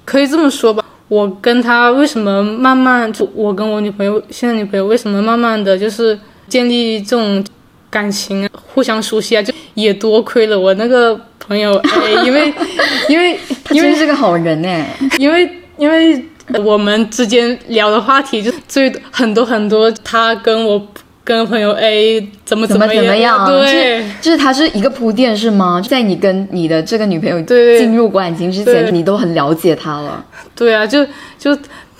[0.04, 0.84] 可以这么说吧。
[1.06, 7.44] 我跟他为什么慢慢就我跟我女朋友现在女朋友为什么慢慢的就是建立这种
[7.88, 12.52] 感情，互相熟悉啊，就也多亏了我那个朋友 A，因为
[13.08, 14.96] 因为他因为真是个好人哎。
[15.18, 16.24] 因为因为
[16.64, 20.84] 我们之间聊的话题就最很多很多，他跟我
[21.24, 23.46] 跟朋友 A 怎么怎么么怎么样？
[23.46, 25.80] 对就是就是他是一个铺垫是吗？
[25.88, 30.24] 在你跟你的这个女朋友对进入感情之前，你都很了解她了。
[30.56, 31.06] 对啊，就
[31.38, 31.56] 就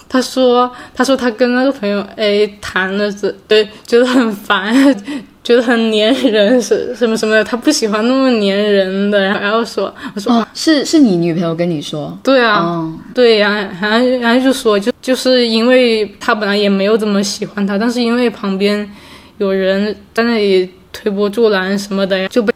[0.09, 4.75] 他说他说他跟那个朋友 A 谈了这，对，觉得很烦，
[5.43, 12.17] 觉得很粘人，是什么什么的，他不喜欢那么粘人的，然后然后说我说、哦，是是你女朋友跟你说？
[12.23, 12.59] 对啊。
[12.59, 18.87] 哦，对呀、然后然后就说就就是因为他本来也没有怎么喜欢他，但是因为旁边
[19.43, 22.53] 有人在那里推波助澜什么的呀，就被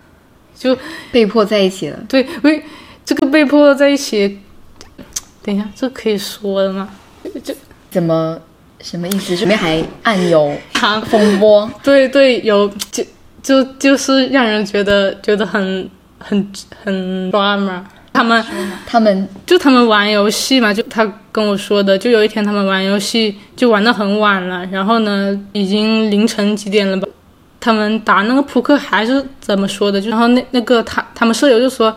[0.54, 0.78] 就
[1.10, 1.98] 被迫在一起了。
[2.08, 2.62] 对为
[3.04, 4.40] 这个被迫在一起。
[5.42, 6.88] 等一下，这可以说的吗？
[7.44, 7.54] 这
[7.88, 8.36] 怎么
[8.80, 9.36] 什么意思？
[9.36, 11.70] 里面还暗有长 风波。
[11.84, 13.04] 对对，有就
[13.42, 17.80] 就就是让人觉得觉得很很很 drama，
[18.16, 18.44] 他们
[18.86, 27.06] 他们就他们玩游戏嘛，就他跟我说的，就有一天他们玩游戏就玩到很晚了，然后呢，已经凌晨几点了吧？
[27.60, 30.00] 他们打那个扑克还是怎么说的？
[30.00, 31.94] 就然后那那个他他们舍友就说，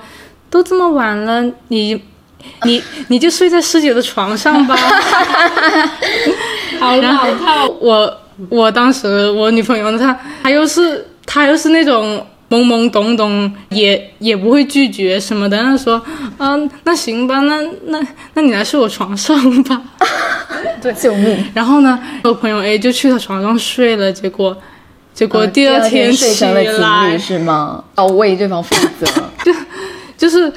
[0.50, 2.02] 都这么晚了，你
[2.64, 4.76] 你你就睡在师姐的床上吧。
[6.80, 7.68] 好老套。
[7.80, 8.18] 我
[8.50, 15.58] 我当时我女朋友她她又是她又是那种懵懵懂懂，也也不会拒绝什么的。
[15.58, 16.02] 她说，
[16.38, 18.00] 嗯、那行吧，那那
[18.34, 19.82] 那你来睡我床上吧。
[20.82, 21.46] 对救命！
[21.54, 24.58] 然后呢，我朋友 A 就去他床上睡了，结果
[25.14, 27.84] 结果呃第二天睡来侣，是吗？
[27.98, 29.06] 要为对方负责。
[29.44, 29.54] 就
[30.18, 30.52] 就是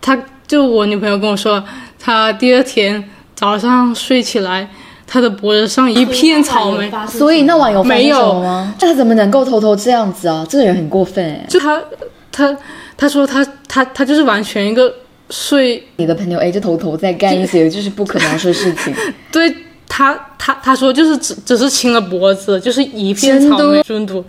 [0.00, 1.62] 他就我女朋友跟我说，
[1.98, 4.68] 他第二天早上睡起来，
[5.12, 6.88] 她的脖子上一片草莓。
[7.08, 8.74] 所以那晚有发生什没有么吗？
[8.80, 10.46] 那他怎么能够偷偷这样子啊？
[10.48, 11.44] 这个人很过分哎！
[11.48, 11.82] 就他
[12.30, 12.56] 他
[12.96, 14.94] 他说他他他就是完全一个
[15.30, 18.94] 睡你的朋友 A 就偷偷在干一些就是不可描述的事情，
[19.32, 19.52] 对
[19.88, 24.22] 他他他说就是只只是亲了脖子，就是一片草莓真的。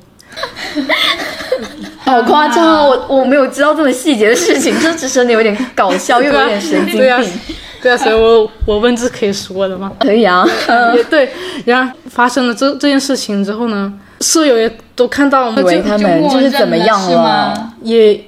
[2.03, 2.83] 好夸张啊！
[2.83, 7.29] 我我没有知道这么细节的事情，这只是你有点搞笑，又有点神经对啊病。，
[7.81, 9.91] 对啊，所以我我问这可以说的吗？
[9.99, 10.45] 可以啊，
[10.95, 11.29] 也对，
[11.65, 17.73] 然后发生了这这件事情之后呢，舍友也都看到了，以为就他们就是怎么样是吗？
[17.81, 18.23] 也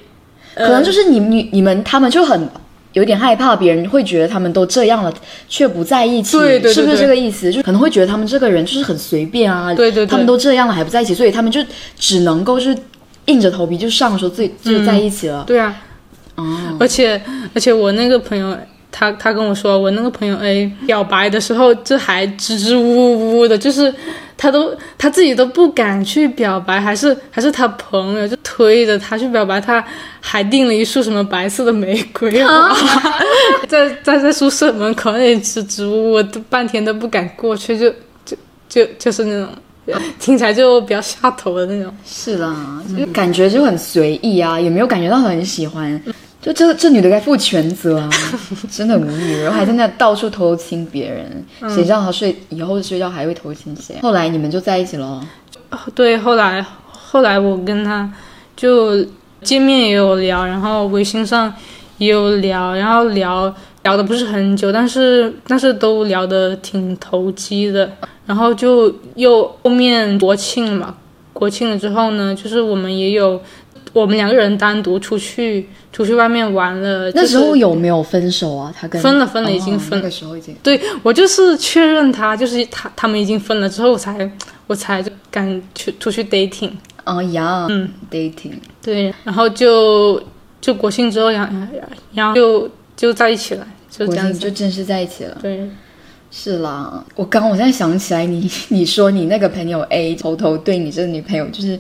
[0.55, 2.49] 可能就是你你你们他们就很
[2.93, 5.13] 有点害怕，别人会觉得他们都这样了，
[5.49, 7.51] 却不在一起，对对对是不是这个意思？
[7.51, 11.59] 就可能会觉得他们这个人就是很随便啊，对对对他们都这样了还不在一起，所以他们就
[11.97, 12.75] 只能够是
[13.25, 15.43] 硬着头皮就上说自己就在一起了。
[15.47, 15.75] 对啊，
[16.35, 17.19] 哦，而且
[17.55, 18.55] 而且我那个朋友，
[18.93, 23.93] 他他跟我说，我那个朋友 A 表白的时候，这还支支吾吾吾的，就是
[24.37, 29.83] 他都他自己都不敢去表白，还是还是他朋友就推着他去表白，他
[30.21, 32.71] 还订了一束什么白色的玫瑰花，
[33.67, 37.89] 在在在宿舍门口那里支支吾吾，都半天都不敢过去，就
[38.23, 38.37] 就
[38.69, 39.49] 就就是那种。
[40.17, 46.01] 听起来就比较下头的那种，是啦，就感觉就很随意啊，也没有感觉到很喜欢。
[46.43, 48.09] 就这这女的该负全责啊，
[48.69, 53.95] 真的很无语，然后还在那到处偷亲别人，谁知道她睡以后睡觉还会偷亲谁？
[54.01, 55.25] 后来你们就在一起了，
[55.95, 58.11] 对，后来后来我跟她
[58.57, 59.03] 就
[59.41, 61.53] 见面也有聊，然后微信上
[61.97, 63.53] 也有聊，然后聊
[63.83, 67.89] 聊的不是很久，但是但是都聊得挺投机的。
[68.25, 70.95] 然后就又后面国庆嘛，
[71.33, 73.41] 国庆了之后呢，就是我们也有
[73.93, 77.09] 我们两个人单独出去出去外面玩了。
[77.11, 78.73] 那时候有没有分手啊？
[78.77, 84.29] 他跟分了分了哦已经分那个时候已经对我就是确认他就是他他们已经分了之后，我才
[84.67, 86.71] 我才就敢去出去 dating。
[87.05, 90.21] 哦呀，嗯，dating，对，然后就
[90.61, 91.67] 就国庆之后，然后
[92.13, 94.39] 然后就就在一起了，就这样子。
[94.39, 95.37] 就正式在一起了。
[95.41, 95.69] 对，
[96.31, 101.77] 是啦，我刚我现在想起来你， 你说你那个朋友 A 偷偷对你这个女朋友就是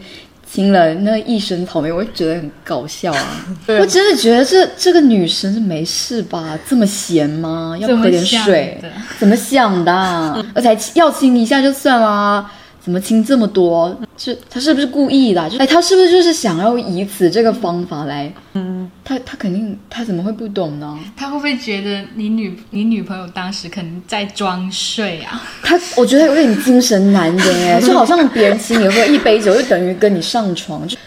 [0.53, 3.45] 亲了那一身草莓，我就觉得很搞笑 啊。
[3.67, 6.55] 我真的觉得这这个女生是没事吧？
[6.69, 7.75] 这么闲吗？
[7.79, 8.79] 要不喝点水？
[9.17, 10.39] 怎么想的啊？
[10.53, 12.47] 而且还要亲一下就算啦，
[12.79, 13.99] 怎么亲这么多？
[14.23, 15.49] 是他是不是故意的啊？
[15.49, 18.31] 就哎，他是不是就是想要以此这个方法来？
[18.53, 20.97] 嗯，他他肯定他怎么会不懂呢？
[21.17, 25.43] 他会不会觉得你女你女朋友当时可能在装睡啊？
[25.61, 30.87] 他我觉得有点精神难言哎， 就好像别人请你喝一杯酒，就等于跟你上床。
[30.87, 30.97] 就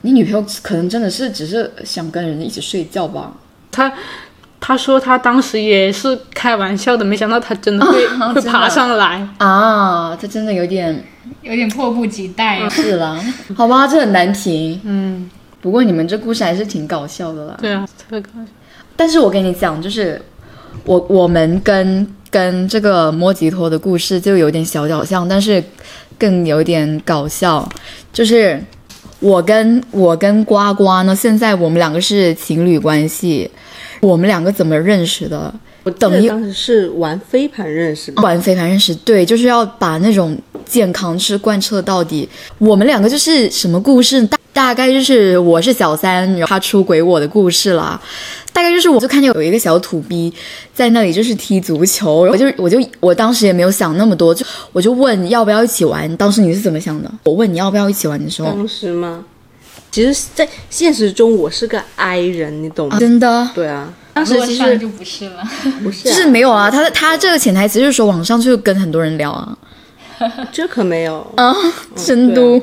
[0.00, 3.32] 你女朋友可能真的是只是想跟人一起睡觉吧？
[3.70, 3.92] 他
[4.66, 9.28] 他说他当时也是开玩笑的，没想到他真的会、 会爬上来。
[9.36, 11.04] 啊，他真的有点
[11.42, 12.68] 有点迫不及待啊！
[12.70, 13.20] 是啦，
[13.54, 14.80] 好吧，这很难评。
[14.84, 17.58] 嗯，不过你们这故事还是挺搞笑的啦。
[17.60, 18.46] 对啊，特别搞笑。
[18.96, 20.18] 但是我跟你讲，就是
[20.84, 25.62] 我我们跟跟这个莫吉托的故事就有点小小像，但是
[26.18, 27.68] 更有点搞笑。
[28.14, 28.58] 就是
[29.20, 33.50] 我跟我跟呱呱呢，现在我们两个是情侣关系，
[34.04, 35.52] 我们两个怎么认识的？
[35.82, 38.22] 我等于当时是玩飞盘认识的？
[38.22, 42.28] 玩飞盘认识，对，就是要把那种健康是贯彻到底。
[42.58, 44.26] 我们两个就是什么故事？
[44.26, 48.00] 大大概就是我是小三，然后他出轨我的故事啦。
[48.52, 50.32] 大概就是我就看见有一个小土逼
[50.72, 56.16] 在那里就是踢足球，我就我就我当时也没有想那么多，就我就问要不要一起玩。
[56.16, 57.10] 当时你是怎么想的？
[57.24, 59.24] 我问你要不要一起玩的时候，当时吗？
[59.94, 62.96] 其实，在现实中我是个 I 人，你懂吗？
[62.96, 65.44] 啊真的对啊，当时其实就不是了。
[65.84, 69.56] 不是、啊，就是没有啊，他他这个潜台词就是说网上就跟很多人聊啊
[70.50, 71.24] 这可没有。
[71.36, 71.54] 啊，
[71.94, 72.60] 真都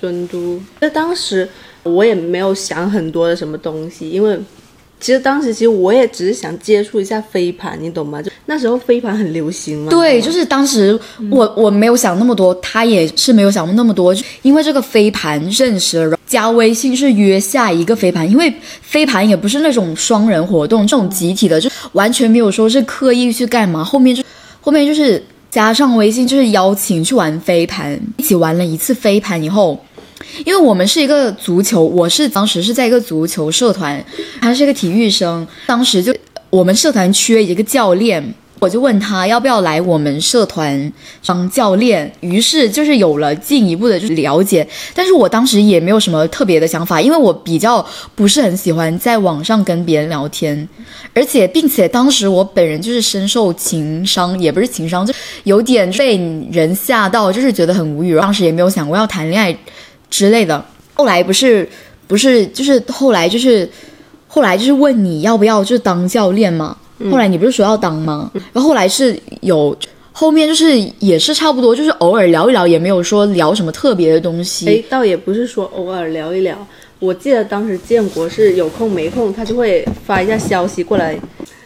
[0.00, 0.58] 真都。
[0.80, 1.46] 那当时
[1.82, 4.40] 我也没有想很多的什么东西，因为
[5.00, 8.20] 其实当时其实我也只是想接触一下飞盘，你懂吗？
[8.20, 9.90] 就那时候飞盘很流行嘛。
[9.90, 10.98] 对，就是当时
[11.30, 24.22] 我我没有想那么多，他也是没有想那么多，就因为这个飞盘认识了，加微信是约下一个飞盘，因为飞盘也不是那种双人活动，这种集体的就完全没有说是刻意去干嘛，后面就
[24.60, 29.82] 后面就是加上微信，就是邀请去玩飞盘，一起玩了一次飞盘以后。
[30.44, 34.02] 因为我们是一个足球，我是当时是在一个足球社团，
[34.40, 36.14] 他是一个体育生，当时就
[36.48, 40.92] 我们社团缺一个教练，我就问他要不要来我们社团
[41.24, 50.68] 当教练，于是就是有了进一步的就了解，但是我当时也没有什么特别的想法，因为我比较不是很喜欢在网上跟别人聊天，
[51.14, 55.14] 而且并且当时我本人就是深受情商，也不是情商，就
[55.44, 56.16] 有点被
[56.50, 59.56] 人吓到，就是觉得很无语，当时也没有想过要谈恋爱。
[60.10, 60.62] 之类的，
[60.94, 61.66] 后来不是
[62.06, 63.66] 不是就是后来就是
[64.26, 66.76] 后来就是问你要不要就是当教练嘛？
[67.10, 68.30] 后来你不是说要当吗？
[68.52, 69.74] 然后后来是有
[70.12, 74.68] 后面就是也是差不多，就是偶尔聊一聊，也没有说聊什么特别的东西。
[74.68, 76.66] 哎，倒也不是说偶尔聊一聊，
[76.98, 81.18] 我记得当时建国是有空没空，他就会发一下消息过来，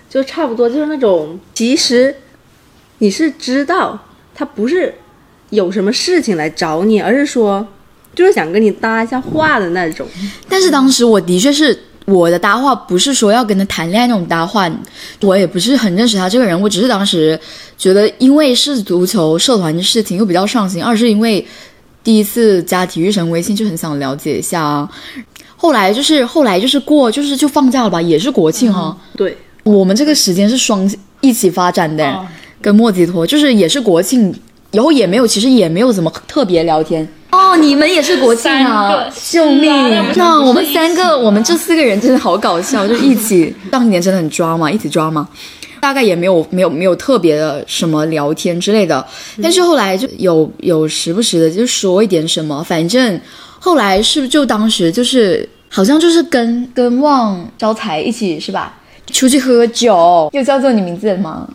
[0.08, 2.14] 就差不多就是那种，其实
[2.98, 3.98] 你是知道
[4.34, 4.94] 他不是
[5.50, 7.66] 有什么事情来找你，而是说。
[8.14, 10.06] 就是想跟你搭一下话的那种，
[10.48, 14.70] 但是当时我的确是我的搭话不是说要跟他谈恋爱那种搭话，
[15.20, 17.38] 我也不是很认识他这个人，我只是当时
[17.76, 21.44] 觉得因为是足球社团的事情又比较上心，二是因为
[22.02, 24.88] 第一次加体育生微信就很想了解一下啊，
[25.56, 30.88] 后来就是后来就是过就是就放假了吧，也是国庆哈，对，我们这个时间是双
[31.22, 32.20] 一起发展的，
[32.60, 34.34] 跟莫吉托就是也是国庆，
[34.72, 37.08] 以后也没有其实也没有怎么特别聊天。
[37.34, 39.10] 哦，你们也是国庆啊！
[39.28, 39.70] 救命！
[40.14, 45.28] 那我们三个，我们这四个人真的好搞笑，就一起当年真的很抓嘛，一起抓嘛。
[45.80, 49.04] 大概也没有没有没有特别的什么聊天之类的，
[49.42, 53.20] 但是后来就有有时不时的就说一点什么，反正
[53.58, 58.74] 后来是不是就当时就是好像就是跟跟旺招财一起是吧？
[59.12, 61.46] 出去喝酒，又叫做你名字吗？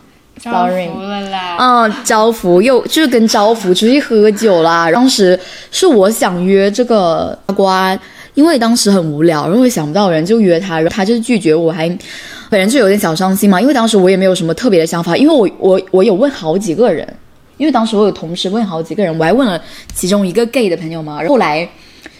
[0.42, 1.56] 招福了啦！
[1.58, 4.90] 嗯，招福又就是跟招福出去喝酒啦。
[4.90, 5.38] 当时
[5.70, 8.00] 是我想约这个瓜瓜，
[8.32, 11.86] 因为当时很无聊，然后想不到人就约他，然后他就拒绝我，还
[12.48, 13.60] 本人就有点小伤心嘛。
[13.60, 17.06] 因为当时我也没有什么特别的想法，因为我我我有问好几个人，
[17.58, 19.62] 因为当时我有同时问好几个人，我还问了
[19.94, 21.20] 其中一个 gay 的朋友嘛。
[21.28, 21.68] 后来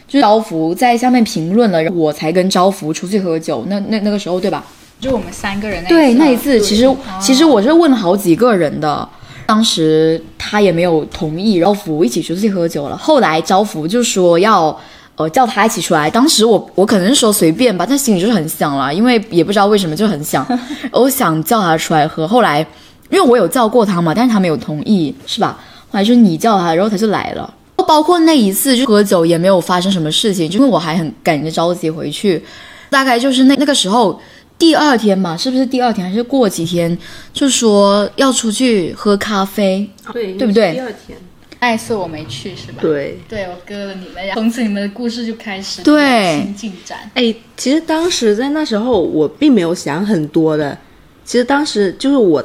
[0.07, 3.65] 就招福在下面评论了，我才跟招福出去喝酒。
[3.69, 4.63] 那那那个时候对吧？
[5.01, 6.87] 就我们三个人那对那一次，其实
[7.19, 9.09] 其实我是问了好几个人的，
[9.47, 12.97] 当时他也没有同意，然后福一起出去喝酒了。
[12.97, 14.79] 后来招福就说要
[15.17, 20.47] 呃叫他一起出来，当时我我可能是说随便吧，但心里就是很想了，因为也不知道为什么就很想，
[20.93, 22.29] 我想叫他出来喝。
[22.29, 22.61] 后来
[23.09, 25.59] 因为我有叫过他嘛，但是他没有同意，是吧？
[25.91, 27.55] 后来就是你叫他，然后他就来了。
[27.89, 32.45] 包括那一次就喝酒也没有发生什么事情，就因为我还很赶着着急回去，
[32.91, 34.21] 大概就是那那个时候。
[34.61, 36.97] 第二天吧，是不是第二天还是过几天？
[37.33, 40.75] 就说要出去喝咖啡，对对不对？
[40.75, 41.19] 第二天，
[41.61, 42.79] 那一次我没去是吧？
[42.83, 47.11] 对，对我割了你们，从此你们的故事就开始对新进展。
[47.15, 50.77] 哎，其实当时在那时候我并没有想很多的，
[51.25, 52.45] 其实当时就是我，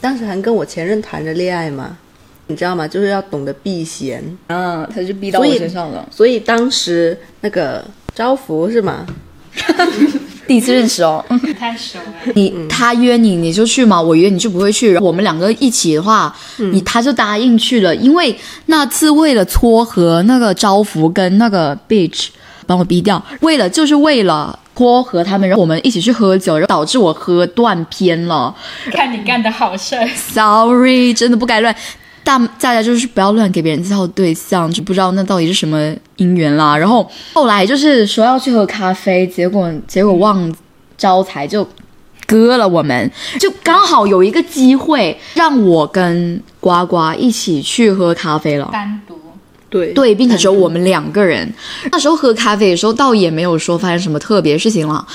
[0.00, 1.98] 当时还跟我前任谈着恋爱嘛，
[2.46, 2.88] 你知道吗？
[2.88, 6.08] 就是要懂得避嫌，嗯，他就逼到我身上了。
[6.10, 9.06] 所以当时那个招福是吗？
[10.46, 11.24] 第一次认识哦，
[11.58, 12.32] 太熟了。
[12.34, 14.96] 你他约你你就去嘛，我约你就不会去。
[14.98, 22.28] 我们两个一起的话，你他就答应去了，因为那次为了撮合那个招福跟那个 bitch，
[22.66, 28.54] 帮我逼掉，为了就是为了撮合他们，然后我们一起去喝酒，然后导致我喝断片了。
[28.92, 31.74] 看你干的好事，sorry，真的不该乱。
[32.24, 36.74] 大大家就是不要乱给别人介绍对象，就不知道那到底是什么姻缘啦。
[36.76, 40.52] 然后后来就是说要去喝咖啡，结果结果忘
[40.96, 41.68] 招财就
[42.26, 48.70] 割了我们，就刚好有一个机会让我跟呱呱一起去喝咖啡了。
[48.72, 49.20] 单独
[49.68, 51.52] 对对，并且只有我们两个人。
[51.92, 55.06] 那时候喝咖啡的时候，倒也没有说发生什么特别事情了，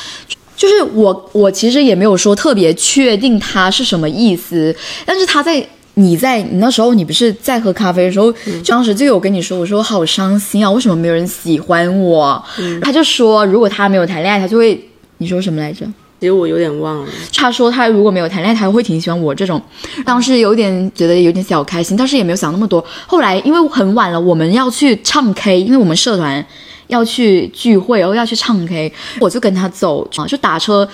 [0.56, 5.68] 就是我我其实也没有说特别确定他是什么意思，但是他在。
[6.00, 8.34] 你在你那时候，你不是在喝咖啡的时候，
[8.66, 12.42] 当时就有跟你说，我说好伤心啊，为什么没有人喜欢我？
[12.82, 14.82] 他就说，如果他没有谈恋爱，他就会，
[15.18, 15.86] 你说什么来着？
[16.22, 17.08] 其实我有点忘了。
[17.36, 19.62] 他说他如果没有谈恋爱，他会挺喜欢我这种。
[20.06, 22.84] 当时有点觉得有点小开心，但是也没有想那么多。
[23.06, 26.46] 后来因为很晚了，我们要去唱 K，因为我们社团
[26.88, 30.88] 要去聚会，然后要去唱 K，我就跟他走啊，就打车。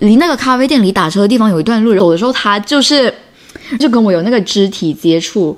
[0.00, 3.12] 离那个咖啡店离打车的地方有一段路，走的时候他就是
[3.78, 5.56] 就跟我有那个肢体接触，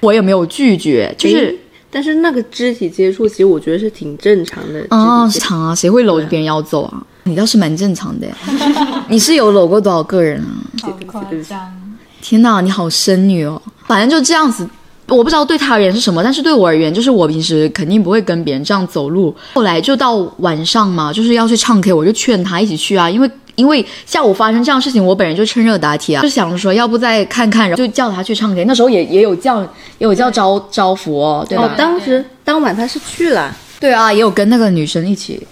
[0.00, 1.58] 我也没有拒绝，就是。
[1.90, 4.84] 但是那个肢体接触，其实我觉得是挺正常的。
[4.88, 7.06] 啊，肢体接触常啊，谁会搂着别人要走啊？
[7.22, 8.34] 你倒是蛮正常的耶，
[9.08, 10.50] 你是有搂过多少个人啊？
[10.82, 11.72] 好夸张。
[12.20, 13.62] 天哪，你好生女哦！
[13.86, 14.68] 反正就这样子，
[15.08, 19.34] 我不知道对他而言是什么，但是对我而言，就是我平时肯定不会跟别人这样走路。
[19.52, 28.64] 后来就到晚上嘛，就是要去唱 K，我就劝他一起去啊，因为因为下午发生这样的事情，我本人就趁热打铁啊，就想着说要不再看看，然后就叫他去唱 K。
[28.64, 31.64] 那时候也也有叫也有叫招招福哦，对吧？
[31.64, 35.46] 哦，当时当晚他是去了，对啊，也有跟那个女生一起。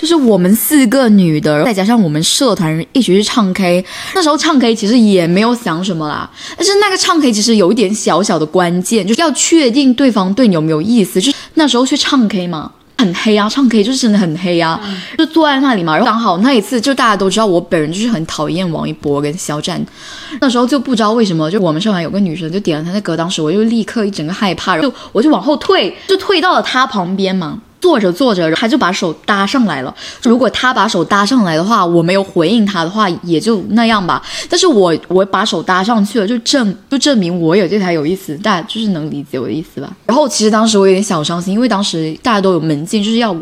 [0.00, 3.84] 是，就是我们四个女的，再加上我们社团人一起去唱 K。
[4.14, 11.20] 那时候唱 K 其实也没有想什么啦，但是那个唱 K 其实有一点小小的关键，就是要确定对方对你有没有意思。
[11.20, 12.72] 就是那时候去唱 K 嘛。
[12.98, 14.78] 很黑啊，唱 K 就是真的很黑啊，
[15.16, 15.96] 就坐在那里嘛。
[15.96, 19.82] 然后刚好那一次，就大家都知道我本人就是很讨厌王一博跟肖战，
[20.38, 27.58] 那时候就不知道为什么，就我们社团有个女生就点了他的歌，当时我就立刻一整个害怕，然后就我就往后退，就退到了他旁边嘛。
[27.80, 29.94] 坐着坐着，他就把手搭上来了。
[30.22, 34.22] 如果他把手搭上来的话，我没有回应他的话，也就那样吧。
[34.48, 39.90] 但是我我把手搭上去了，就证就证明我也对他有意思，大家就是能理解我的意思吧。
[40.06, 43.34] 然后其实当时我有点小伤心，因为当时大家都有门禁，就是要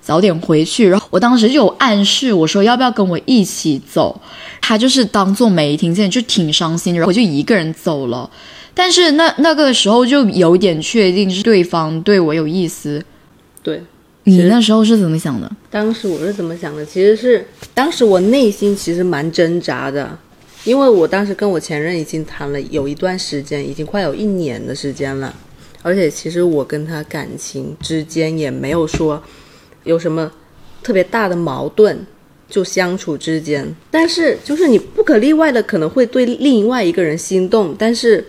[0.00, 0.88] 早点回去。
[0.88, 4.20] 然后我当时就有暗示我说要不要跟我一起走，
[4.60, 6.94] 他就是当做没听见，就挺伤心。
[6.94, 8.28] 然后我就一个人走了。
[8.74, 13.00] 但是那那个时候就有点确定是对方对我有意思。
[13.64, 13.82] 对，
[14.24, 15.50] 你那时候是怎么想的？
[15.70, 16.84] 当时我是怎么想的？
[16.84, 20.18] 其实是当时我内心其实蛮挣扎的，
[20.64, 25.34] 因为我当时跟我前任已经谈了有一段时间，已经快有一年的时间了，
[25.80, 29.22] 而且其实我跟他感情之间也没有说
[29.84, 30.30] 有什么
[30.82, 32.04] 特别大的矛盾，
[32.50, 38.22] 就相处之间，但是就是你不可例外的可能会对另外一个人心动，但是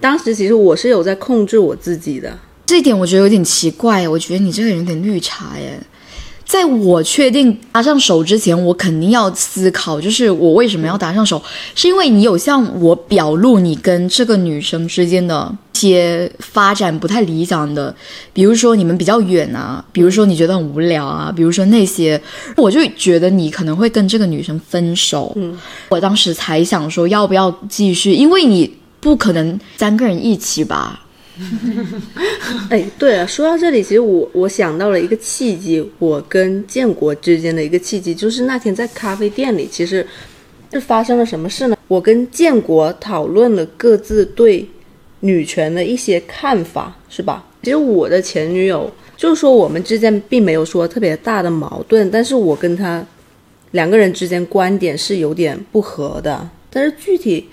[0.00, 2.38] 当时其实我是有在控制我自己的。
[2.66, 5.80] 这一点我觉得有点奇怪，我觉得你这个人有点绿茶耶。
[6.44, 11.42] 在我确定搭上手之前，我肯定要思考，就是我为什么要搭上手，
[11.74, 17.92] 是因为你有向我表露你跟这个女生之间的一些发展不太理想的，
[18.32, 22.20] 比如说你们比较远啊，比如说你觉得很无聊啊，比如说那些，
[22.56, 25.32] 我就觉得你可能会跟这个女生分手。
[25.34, 25.58] 嗯，
[25.88, 31.05] 我当时才想说要不要继续，因为你不可能三个人一起吧。
[32.70, 40.06] 哎，对了，说到这里，其实我我想到了一个契机，我跟建国之间的一个契机，就是那天在咖啡店里，其实
[40.72, 41.76] 是发生了什么事呢？
[41.88, 44.66] 我跟建国讨论了各自对
[45.20, 47.44] 女权的一些看法，是吧？
[47.62, 53.04] 其实我的前女友就是说我们之间并没有说特别大的矛盾，但是我跟她
[53.72, 56.48] 两个人之间观点是有点不合的。
[56.70, 57.48] 但是具体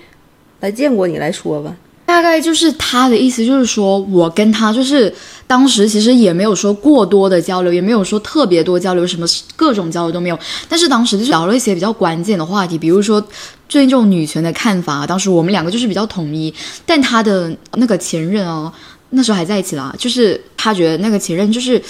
[0.59, 1.75] 来建国你来说吧。
[2.13, 5.11] 大概就是他的意思，就是说我跟他就是
[5.47, 10.37] 当时其实也没有说过多的交流，也没有说特别多交流，什么各种交流都没有。
[10.69, 13.19] 但是当时就是聊了一些比较关键的话题，比如说
[13.67, 16.53] 对这种女权的看法，当时我们两个就是比较统一。
[16.85, 18.71] 但他的那个前任哦，
[19.09, 21.81] 那时候还在一起啦，就是他觉得那个前任就是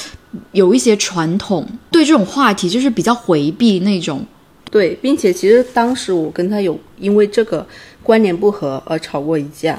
[0.53, 4.25] 有一些传统，对这种话题就是比较回避那种。
[4.71, 7.67] 对，并且其实当时我跟他有因为这个
[8.01, 9.77] 观念不合而吵过一架。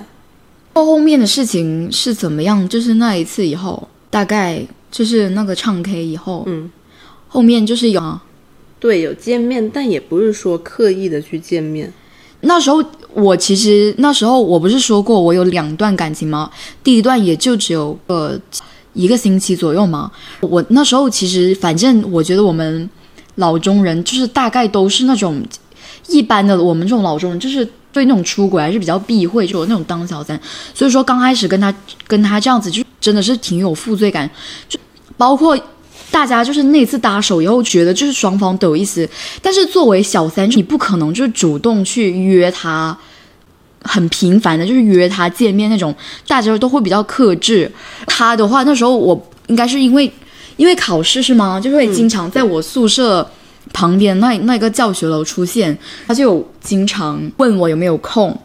[0.74, 2.68] 后后面的事情是怎么样？
[2.68, 6.70] 就是那一次以后，大概就是那个唱 K 以后，嗯，
[7.28, 8.22] 后面就是有啊
[8.80, 11.92] 对，有见面，但也不是说刻意的去见面。
[12.40, 16.50] 那时候我其实那时候我不是说过我有两段感情吗？
[16.82, 18.38] 第一段也就只有呃
[18.92, 20.10] 一个星期左右嘛。
[20.40, 22.90] 我那时候其实反正我觉得我们
[23.36, 25.42] 老中人就是大概都是那种
[26.08, 30.38] 一般的，我们这种老中人就是对那种出轨还是比较避讳，就有那种当小三。
[30.74, 31.74] 所以说刚开始跟他
[32.06, 34.28] 跟他这样子，就真的是挺有负罪感，
[34.68, 34.78] 就
[35.16, 35.58] 包括。
[36.10, 39.08] 大家就是那次搭手以后，觉得就是双方都有意思，
[39.42, 42.96] 但是作为小三，你不可能就是主动去约他，
[43.82, 45.92] 很频繁的，就是约他见面那种，
[46.28, 47.68] 大家都会比较克制。
[48.06, 50.08] 他的话，那时候我应该是因为
[50.56, 51.58] 因为考试是吗？
[51.58, 53.28] 就会经常在我宿舍
[53.72, 58.36] 旁边那那个教学楼出现，他就经常问我有没有空。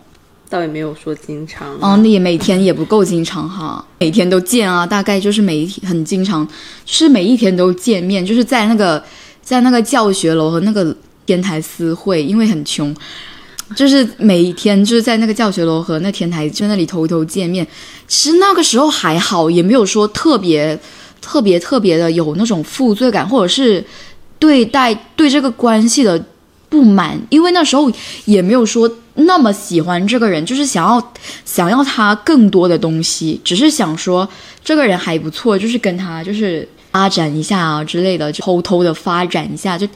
[0.50, 6.44] 倒也没有说经常啊，那也每天也不够经常哈，每天都见啊，大概就是每一天很经常，
[6.84, 9.04] 就是每一天都见面，就是在那个
[9.44, 10.96] 在那个教学楼和那个
[11.28, 12.96] 天台私会，因为很穷，
[13.76, 17.68] 就是每一天就是在那个教学楼和那天台就那里偷偷见面。
[18.08, 20.80] 其实那个时候还好，也没有说特别
[21.22, 23.86] 特别特别的有那种负罪感，或者是
[24.40, 26.24] 对待对这个关系的
[26.70, 27.92] 不满，因为那时候
[28.26, 31.14] 也没有说那么喜欢这个人，就是想要
[31.44, 34.28] 想要他更多的东西，只是想说
[34.64, 39.88] 这个人还不错，就是跟他就是发展一下啊之类的，偷偷的发展一下，就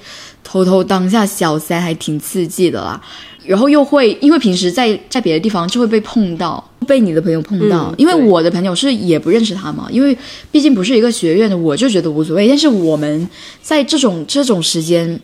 [0.43, 3.01] 偷偷当下小三还挺刺激的啦。
[3.45, 10.17] 然后又会因为平时在在别的地方就会被碰到，被你的朋友碰到，嗯因为我的朋友是也不认识他嘛，因为
[10.51, 12.47] 毕竟不是一个学院的，我就觉得无所谓。
[12.47, 13.27] 但是我们
[13.61, 15.19] 在这种这种时间，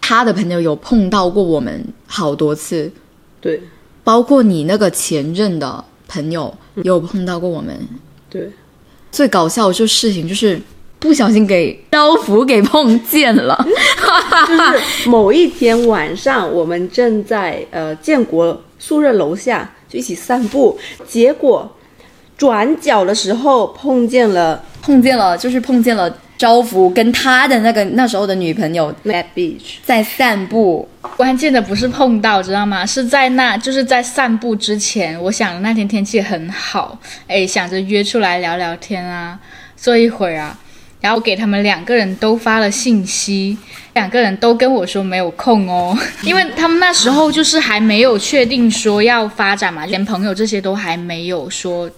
[0.00, 2.90] 他的朋友有碰到过我们好多次，
[3.40, 3.60] 对。
[4.02, 7.74] 包括你那个前任的朋友有碰到过我们。
[8.28, 8.50] 对，
[9.10, 10.60] 最搞笑的就事情就是
[11.04, 13.54] 不小心给刀斧给碰见了，
[14.48, 21.70] 就是某一天晚上，我们正在呃建国宿舍楼下就一起散步，结果
[22.38, 29.74] 转角的时候碰见了碰见了就是碰见了招福跟他的那个那时候的女朋友 Mad Beach。
[29.84, 30.88] 在散步，
[31.18, 32.86] 关键的不是碰到，知道吗？
[32.86, 36.98] 是在那，就是在散步之前，我想那天天气很好，
[37.28, 39.38] 哎，想着约出来聊聊天啊，
[39.76, 40.58] 坐一会儿啊。
[41.04, 43.58] 然后给他们两个人都发了信息，
[43.92, 45.94] 两个人都跟我说没有空哦，
[46.24, 51.90] 因为他们那时候就是还没有确定说要发展嘛，连朋友这些都还没有说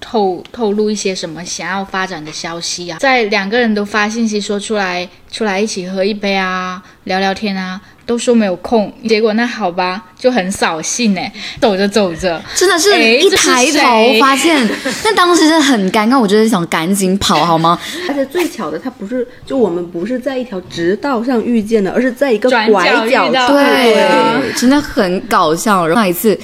[0.00, 14.68] 透透露一些什么想要发展的消息啊，在两个人都发信息说出来出来一起喝一杯啊，聊聊天啊，都说没有空，结果那好吧，就很扫兴哎， 走着走着，真的是哎一抬头发现，
[15.04, 17.78] 那当时真的很尴尬，我真的想赶紧跑，好吗？
[18.08, 22.68] 而且最巧的，他不是就我们不是在一条直道上遇见的，而是在一个拐
[23.08, 25.86] 角对啊，真的很搞笑。
[25.86, 26.36] 然后那一次，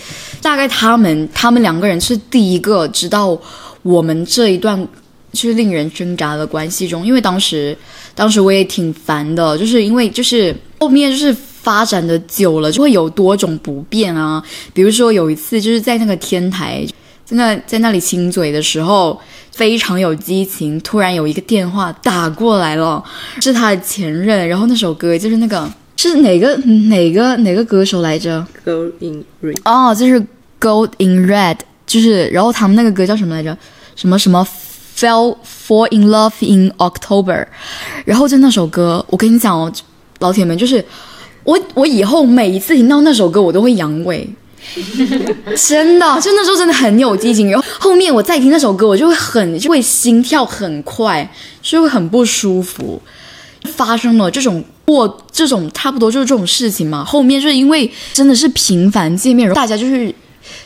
[0.47, 3.37] 大概他们他们两个人是第一个知道
[3.83, 4.79] 我们这一段
[5.33, 7.77] 就是令人挣扎的关系中，因为当时
[8.15, 11.37] 当时我也挺烦的，就是因为就是后面就是。
[11.67, 14.41] 发展的久了，就会有多种不便啊。
[14.73, 16.87] 比如说有一次，就是在那个天台，
[17.25, 19.21] 在那在那里亲嘴的时候，
[19.51, 20.81] 非常有激情。
[20.83, 23.03] 突然有一个电话打过来了，
[23.41, 24.49] 是他的前任。
[24.49, 26.57] 然后那首歌就是那个是哪个
[26.89, 29.59] 哪个哪个歌手来着？Go in ring。
[29.65, 30.25] 哦，就是
[30.61, 33.57] Gold in Red，就是然后他们那个歌叫什么来着？
[33.95, 34.47] 什么什么
[34.97, 35.37] Fell
[35.67, 37.47] Fall in Love in October，
[38.05, 39.73] 然后就那首歌，我跟你讲哦，
[40.19, 40.85] 老铁们，就是
[41.45, 44.27] 我我以后每一次听到那首歌，我都会阳痿。
[45.57, 51.31] 真的，就那时候真的很有激情，然后后面我再听那首歌，我就会很就会心跳很快，
[51.63, 53.01] 就会很不舒服。
[53.65, 57.05] 发生了这种过这种差不多就是这种事情嘛。
[57.05, 60.13] 后面就是因为真的是频繁见面，然后大家就是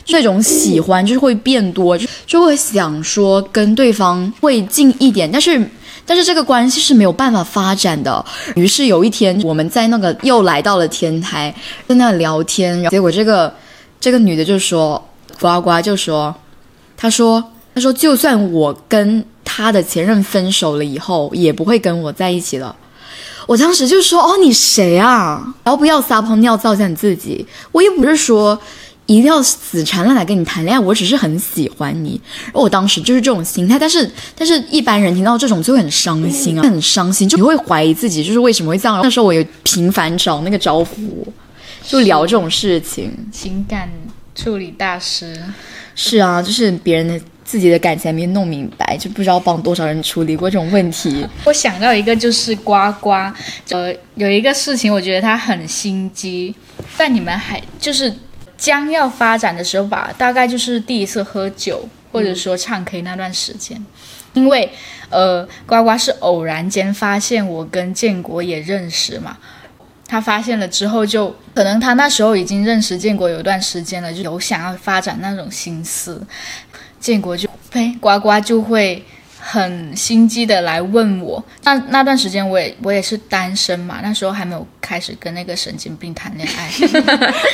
[0.07, 5.61] 那种喜欢就是会变多，就就会想说跟对方会近一点，但是。
[6.03, 8.25] 但是这个关系是没有办法发展的。
[8.55, 11.53] 于是有一天，我们在那个又来到了天台，
[11.87, 13.53] 在那聊天，然后结果这个
[13.99, 15.01] 这个女的就说，
[15.39, 16.35] 呱呱就说，
[16.97, 17.41] 她说
[17.75, 22.75] 她说就算我跟她的前任分手了以后，也不会跟我在一起了。
[23.45, 25.53] 我当时就说：“哦，你谁啊？
[25.63, 27.45] 然后不要撒泡尿造一下你自己。
[27.71, 28.59] 我又不是说
[29.07, 32.19] 一定要死缠烂打跟你谈恋爱，我只是很喜欢你。
[32.45, 38.99] 然后我当时就是这种心态，但是但是一般人听到这种就会很伤心啊，很伤心，就你会怀疑自己，就是为什么会这样。
[39.03, 41.27] 那时候我有频繁找那个招呼，
[41.83, 43.11] 就聊这种事情。
[43.31, 43.89] 情感
[44.33, 45.35] 处理大师。
[45.93, 51.27] 是啊，就是别人的自己的感情还没弄明白，就不知道帮多少人处理过这种问题。
[51.43, 53.09] 我想到一个就是呱呱，
[53.71, 56.55] 呃，有一个事情我觉得他很心机，
[56.97, 58.11] 但你们还就是
[58.61, 63.83] 将要发展的时候吧，大概就是第一次喝酒或者说唱 K 那段时间，
[64.33, 64.71] 因为
[65.09, 69.35] 呃，呱呱是偶然间发现我跟建国也认识嘛。
[70.07, 76.21] 他发现了之后就，可能他那时候已经认识建国有一段时间了，就有想要发展那种心思。
[76.99, 79.03] 建国就呸，呱呱就会
[79.41, 81.43] 很心机的来问我。
[81.63, 86.69] 那那段时间我也我也是单身嘛，那时候还没有开始跟那个神经病谈恋爱。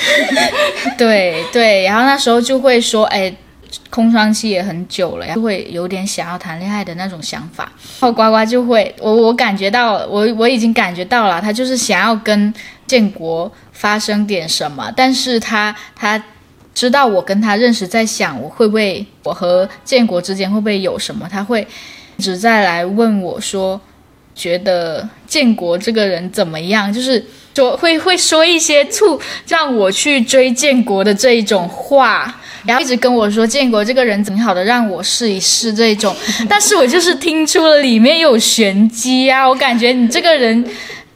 [0.98, 3.34] 对对，然后那时候就会说，哎。
[3.90, 7.70] 空窗期也很久了，就会有点想要谈恋爱的那种想法。
[8.00, 12.54] 然后呱呱就会，我我感觉到，我我已经感觉到了，他就是想要跟
[12.88, 16.22] 建国发生点什么，但是他他
[16.78, 21.68] 知道我跟他认识，在想我会不会我和建国之间会不会有什么，他会
[22.18, 23.82] 一直在来问我说，
[24.36, 27.26] 觉得建国这个人怎么样，就是
[27.56, 32.40] 说会会说一些促让我去追建国的这一种话。
[32.64, 36.16] 然后一直跟我说建国这个人挺好的，让我试一试这种，
[36.48, 39.50] 但是我就是听出了里面有玄机啊！
[39.50, 40.64] 我感觉你这个人，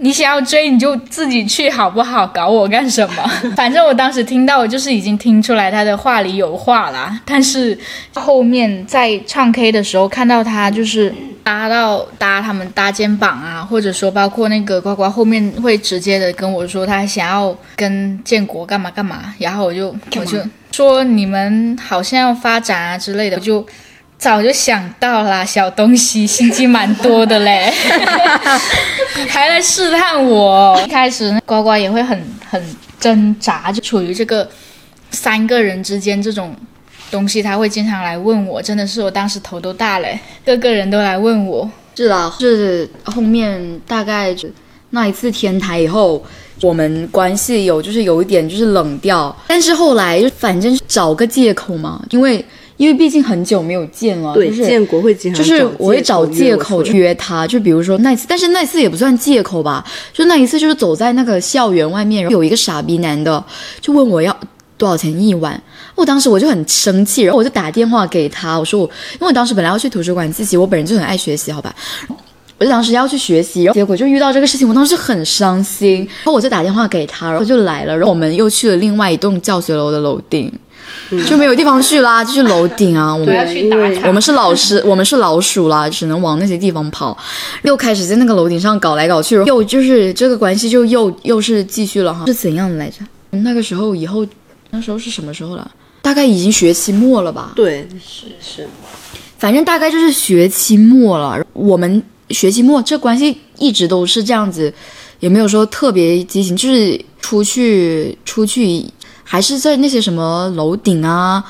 [0.03, 2.25] 你想要追你就自己去好不好？
[2.25, 3.23] 搞我干什么？
[3.55, 7.19] 反正我当时听到，我就是已经听出来他的话里有话啦。
[7.23, 7.77] 但是
[8.15, 20.39] 后面在唱 K 的时候看到他就是搭到搭他们搭肩膀啊，或者说包括那个呱呱后面会直接的跟我说他想要跟建国干嘛干嘛，然后我就我就
[20.71, 23.63] 说你们好像要发展啊之类的，我就。
[24.21, 27.73] 早就想到啦，小东西心机蛮多的嘞，
[29.27, 30.79] 还来试探我。
[30.85, 32.63] 一开始呱呱也会很很
[32.99, 34.47] 挣扎，就处于这个
[35.09, 36.55] 三个人之间这种
[37.09, 41.67] 东西，他会经常来问我，真的是我当时头都大嘞，各个人都来问我。
[41.95, 44.35] 是啦，是后面大概
[44.91, 46.23] 那一次天台以后，
[46.61, 52.45] 我们关系有就是有一点就是冷掉，但是后来就反正找个借口嘛，因为。
[52.81, 56.97] 因为毕竟很久没有见了，对，就是建国会经常就是我会找借口去。
[56.97, 63.43] 约他，就比如说那次，但是那次也不算借口吧，就那一次就是走在那个校园外面，然后有一个傻逼男的
[63.79, 64.35] 就问我要
[64.79, 65.61] 多少钱一晚，
[65.93, 71.75] 我当时我就很生气，然后我就打电话给他，我说我因为我当时本来要去图书馆自习，我本人就很爱学习，好吧，
[72.57, 80.51] 我就当时要去学习，然后结果就遇到这个事情，我当时很伤心，然后我就打电话给他，然后就来了，然后我们又去了另外一栋教学楼的楼顶。
[81.27, 83.13] 就没有地方去啦， 就去楼顶啊！
[83.13, 87.17] 我们要去打卡我们是老师， 我们是老鼠啦，只能往那些地方跑。
[87.63, 92.25] 又开始在那个楼顶上搞来搞去，又就是这个关系就又又是继续了哈。
[92.25, 92.97] 是怎样的来着？
[93.31, 94.25] 那个时候以后，
[94.69, 95.69] 那时候是什么时候了？
[96.01, 97.51] 大概已经学期末了吧？
[97.55, 98.67] 对，是是，
[99.37, 101.45] 反正大概就是学期末了。
[101.53, 104.73] 我们学期末这关系一直都是这样子，
[105.19, 108.85] 也没有说特别激情，就是出去出去。
[109.31, 111.41] 还是在那些什么楼顶啊，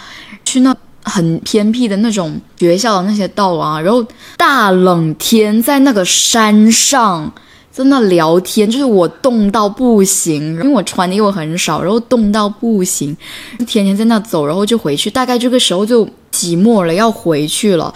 [0.46, 0.72] 去那
[1.04, 4.06] 很偏僻的那种学校的那些道啊，然后
[4.38, 7.34] 大冷天在那个山上
[7.72, 13.18] 在那聊天，就是我冻到不行，因为我穿的又很少，然后冻到不行，
[13.66, 17.92] 天天在那走，然后就回去，大概这个时候就期末了，要回去了。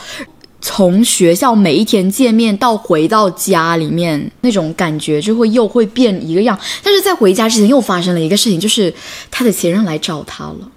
[0.67, 8.91] 从学校每一天见面到回到家里面那种感觉就会又会变一个样，但是在回家之前又发生了一个事情，就是
[9.29, 10.71] 他的前任来找他了。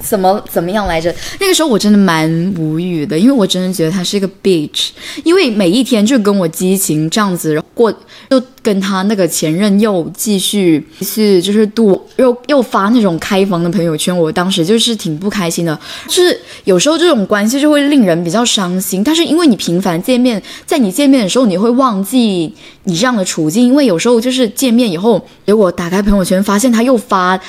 [0.00, 1.12] 怎么怎么样来着？
[1.40, 4.90] 那个时候我真的蛮无语的，因为我真的觉得他是一个 bitch，
[5.24, 7.92] 因为每一天就跟我激情这样子过，
[8.30, 15.76] 又跟他那个前任又继续续就是度又又发那种开房的朋友圈，我当时就是挺不开心的。
[16.06, 22.54] 就是有时候这种关系就会令人比较伤心，但是因为你频繁见面，在你见面的时候你会忘记
[22.84, 27.40] 你这样的处境，因为有时候就是见面以后，结果打开朋友圈发现他又发。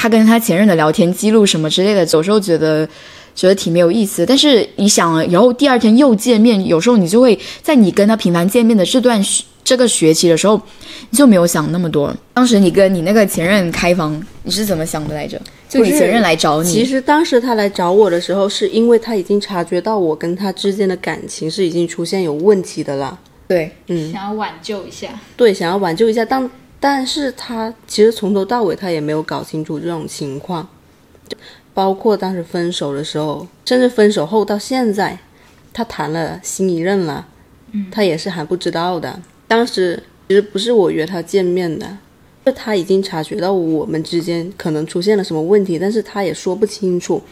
[0.00, 2.88] 他跟他前任的聊天记录什么之类的，有时候觉得
[3.34, 4.24] 觉得挺没有意思。
[4.24, 9.20] 但是你想，然后第二天又见面，有时候你就会在你跟他频繁见面的这段
[9.64, 10.54] 这个学期的时候，
[11.10, 12.14] 你就没有想那么多。
[12.32, 15.40] 当时你跟你那个前任开房，你是怎么想的来着？
[15.68, 16.72] 就你前任来找你。
[16.72, 23.18] 其实当时他来找我的时候，是因为他已经察觉到我跟他之间的感情是已经出现有问题的了。
[23.48, 25.08] 对，嗯，想要挽救一下。
[25.36, 26.48] 对，想要挽救一下，当。
[26.80, 30.68] 但是他其实从头到尾他也没有搞清楚这种情况，
[31.74, 35.18] 包括当时分手的时候，甚至分手后到现在，
[35.72, 37.26] 他谈了新一任了，
[37.90, 39.20] 他也是还不知道的。
[39.46, 41.98] 当时其实不是我约他见面的，
[42.44, 47.22] 就他已经察觉到我们之间可能出现了什么问题，但是他也说不清楚。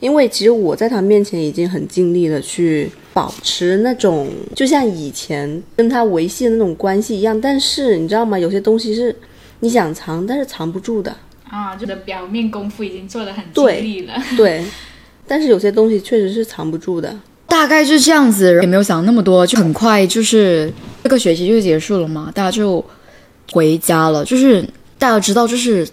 [0.00, 7.38] 因为其实我在他面前已经很尽力的去保持那种，就像以前跟他维系的那种关系一样。
[7.38, 8.38] 但是你知道吗？
[8.38, 9.14] 有些东西是
[9.60, 11.76] 你想藏，但是藏不住的啊。
[11.76, 14.14] 就的表面功夫已经做的很尽力了。
[14.38, 14.64] 对，
[15.26, 17.14] 但是有些东西确实是藏不住的。
[17.46, 20.72] 大概就是这样子，也没有想那么多，就很快就是
[21.04, 22.82] 这个学期就结束了嘛，大家就
[23.52, 24.24] 回家了。
[24.24, 24.64] 就是
[24.98, 25.86] 大家知道，就是。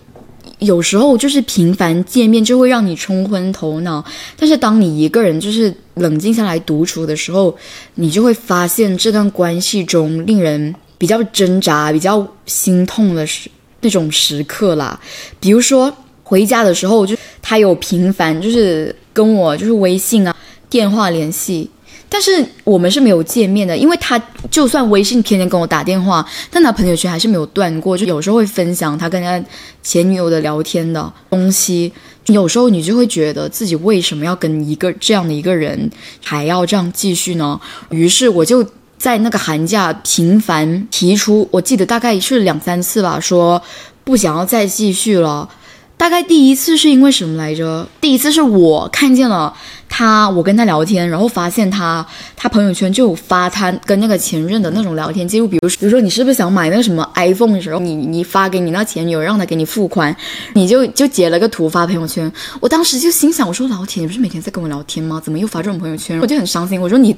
[0.59, 4.03] 有时候就是频繁见面就会让你冲昏头脑，
[4.35, 7.55] 但是当你一个人就是冷静下来独处的时候，
[7.95, 13.49] 你就会发现这段关系中令人比较挣扎、比较心痛的时
[13.81, 14.99] 那种时刻啦。
[15.39, 20.35] 比如说回家的时候，就他有频繁就是跟我就是微信啊、
[20.69, 21.69] 电话联系。
[22.09, 24.17] 但是我们是没有见面的，因为他
[24.49, 29.43] 就算微信天天跟我打电话，但他朋友圈还是没有断过，就有时候会分享他跟他
[29.83, 31.91] 前女友的聊天的东西。
[32.27, 35.89] 有时候你就会觉得自己为什么要跟一个这样的一个人
[36.23, 37.59] 还要这样继续呢？
[37.89, 38.65] 于是我就
[38.97, 43.61] 在那个寒假频繁提出，我记得大概是两三次吧，说
[44.03, 45.47] 不想要再继续了。
[45.97, 47.87] 大概第一次是因为什么来着？
[47.99, 49.51] 第一次是我看见了
[49.89, 60.15] 他，我跟他聊天，然后发现他他朋友圈就发他跟那个前任的那种聊天记录，比如比如说你是不是想买那个什么 iPhone 的时候，你你发给你那前女友让他给你付款，
[60.53, 62.31] 你就就截了个图发朋友圈。
[62.59, 65.19] 我当时就心想，我说老铁，你不是每天在跟我聊天吗？
[65.25, 66.19] 怎么又发这种朋友圈？
[66.21, 66.79] 我就很伤心。
[66.79, 67.17] 我说你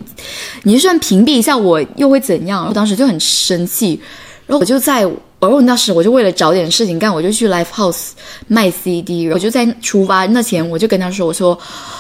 [0.64, 2.66] 你就算屏蔽一下我又会怎样？
[2.70, 4.00] 我当时就很生气，
[4.48, 5.06] 然后我就在。
[5.40, 8.10] 而我那时我就为了找点事情干，我就去 Live House
[8.48, 11.58] 卖 CD，我就在出发那前我就跟他说，我说，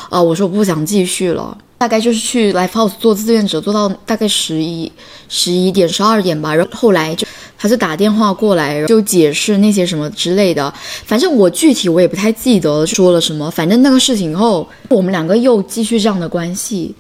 [0.10, 4.92] 啊，我说我不想继续了，大概就是去 Live House 做志愿者，做到大概十一
[5.30, 7.26] 十一点十二点吧，然后后来就
[7.58, 10.74] 他就打电话过来，就解释那些什么之类的，
[11.06, 16.94] 反正我具体我也不太记得说了什么，反正那个事情后我们两个又继续这样的关系，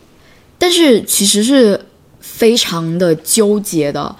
[0.57, 1.79] 但是其实是
[2.21, 4.15] 非常的纠结的。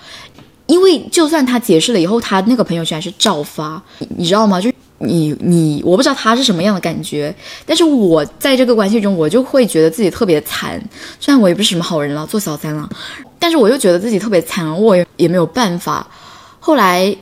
[0.70, 3.82] 因为就算他解释了以后，他那个朋友圈还是照发，
[4.16, 4.62] 你知道吗？
[4.62, 7.34] 就你你，我不知道他是什么样的感觉，
[7.66, 10.80] 但是我在这个关系中，我就会觉得自己特别惨。
[11.20, 12.88] 虽然我也不是什么好人了，做小三了，
[13.40, 16.06] 但是我又觉得自己特别惨，我也也没有办法。
[16.60, 17.16] 后来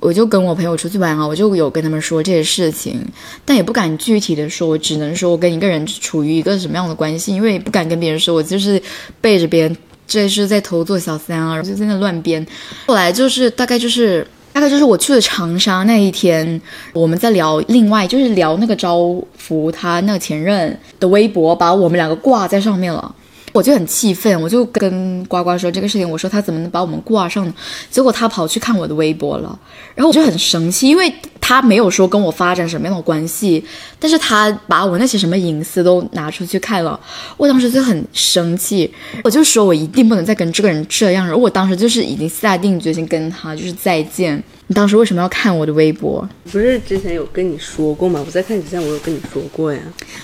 [0.00, 3.00] 我就跟我朋友出去玩啊，我就有跟他们说这些事情，
[3.44, 8.82] 但也不敢具体的说，我只能说我跟一个人处于一个什么样的关系，因为不敢跟别人说，我就是
[9.20, 9.76] 背着别人。
[10.10, 12.44] 这是在偷做小三啊，就在那乱编。
[12.86, 16.60] 后来就是大概就是大概就是我去了长沙那一天，
[16.92, 18.98] 我们在聊另外就是聊那个招
[19.38, 23.14] 福他那个前任的微博，把我们两个挂在上面了。
[23.52, 27.52] 我就很气愤，我就跟呱呱说这个事情，我说他怎么能把我们挂上？
[27.90, 29.58] 结果他跑去看我的微博了，
[29.94, 33.64] 然后我就很生气，因为他没有说跟我发展什么样的关系，
[33.98, 36.98] 但是他把我那些什么隐私都拿出去看了，
[37.36, 38.92] 我当时就很生气，
[39.24, 44.42] 我就说我一定不能再跟这个人这样，然后我当时就是已经下定决心跟他就是再见。
[44.70, 46.24] 你当时为什么要看我的微博？
[46.44, 48.22] 不是之前有跟你说过吗？
[48.24, 49.80] 我在看之前我有跟你说过呀。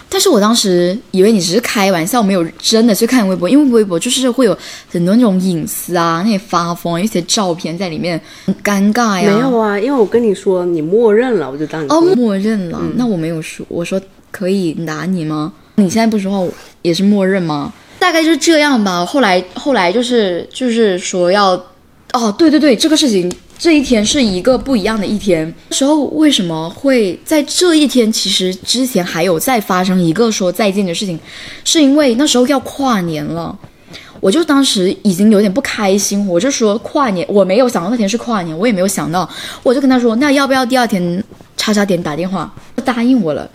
[0.08, 4.56] 但是我当时以为你只是开玩笑，没有真的去看微博，因为微博就是会有
[4.88, 9.34] 很多那种隐私啊，那些发疯，一些照片在里面，很尴尬呀。
[9.34, 12.80] 没有啊，因为我跟你说你默认了，我就当你哦，默认了。
[12.94, 15.52] 那我没有说，我说可以拿你吗？
[15.74, 17.72] 你现在不说话，也是默认吗？
[17.98, 19.04] 大概就是这样吧。
[19.04, 21.60] 后来后来就是就是说要，
[22.12, 23.28] 哦，对对对，这个事情。
[23.58, 25.52] 这一天是一个不一样的一天。
[25.70, 28.10] 那时候为什么会在这一天？
[28.12, 31.18] 其实之前还有再发生一个说再见的事情，
[31.64, 33.58] 是因为那时候要跨年了，
[34.20, 39.28] 我就当时已经有点不开心，我就说跨年，我没有想到那天是跨年，我也没有想到，
[39.62, 41.22] 我就跟他说，那要不要第二天
[41.56, 42.52] 叉叉点打电话？
[42.76, 43.48] 他答应我了。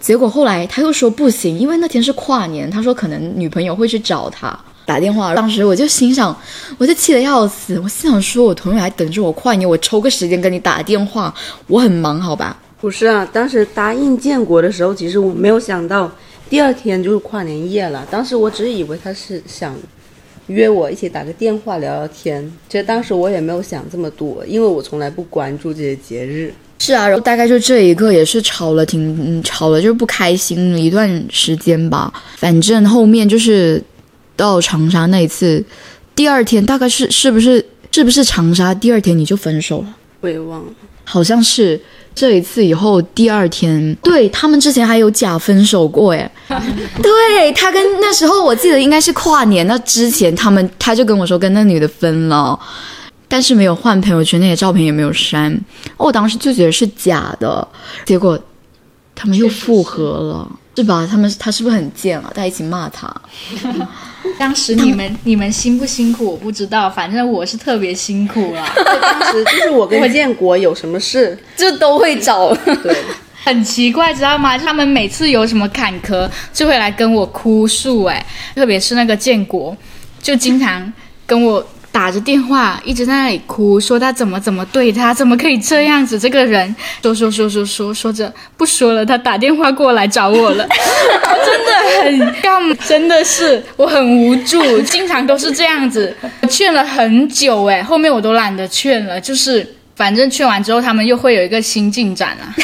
[0.00, 4.56] 结果后来他又说不行，因为那天是跨年，他说可能女朋友会去找他。
[4.88, 6.34] 打电话，当时我就心想，
[6.78, 7.78] 我就气得要死。
[7.78, 11.34] 我心想说，我朋友还等着我跨年，我抽个时间跟你打电话，
[11.66, 12.56] 我很忙，好吧？
[12.80, 16.10] 不是啊，当时答应建国的时候，其实我没有想到
[16.48, 18.06] 第二天就是跨年夜了。
[18.10, 19.76] 当时我只以为他是想
[20.46, 22.50] 约我一起打个电话聊聊天。
[22.70, 26.50] 其实当时我也没有想这么多，因为我从来不关注这些节日。
[26.78, 32.10] 是啊，然后大概就这一个也是吵了挺吵了，就是不开心了一段时间吧。
[32.36, 33.82] 反正后面就是。
[34.38, 35.62] 到长沙那一次，
[36.14, 39.94] 第二天大概是是不是是不是长沙第二天你就分手了？
[40.20, 40.66] 我也忘了，
[41.02, 41.80] 好像是
[42.14, 46.30] 这一次以后第二天，对他们之前还有假分手过哎，
[47.02, 52.58] 对他跟那时候我记得应该是跨年那之前，他们他就跟我说跟那女的分了，
[53.26, 55.60] 但是没有换朋友圈，那些照片也没有删，
[55.96, 57.66] 我当时就觉得是假的，
[58.04, 58.38] 结果
[59.14, 61.04] 他们又复合了，是吧？
[61.10, 62.30] 他们他是不是很贱啊？
[62.32, 63.12] 大家一起骂他。
[64.38, 68.64] 当时你们你们辛不辛苦我不知道，反正我是特别辛苦了。
[69.02, 72.54] 当时就是我跟建国有什么事， 就都会找。
[72.54, 72.96] 对，
[73.42, 74.56] 很奇怪，知道吗？
[74.56, 78.04] 他们每次有什么坎坷，就会来跟我哭诉。
[78.04, 78.24] 哎，
[78.54, 79.76] 特别是那个建国，
[80.22, 80.92] 就经常
[81.26, 81.66] 跟我。
[81.98, 86.16] 打着电话一直在那里哭，说他怎么怎么对他，怎么可以这样子？
[86.16, 86.72] 这个人
[87.02, 90.64] 说说说说说说着不说了，他打电话过来找我了，
[91.44, 91.72] 真的
[92.04, 96.16] 很干，真的是我很无助，经常都是这样子，
[96.48, 102.54] 劝了很久哎，后面我都懒得劝了，就是反正劝完之后他们又会有一个新进展啊，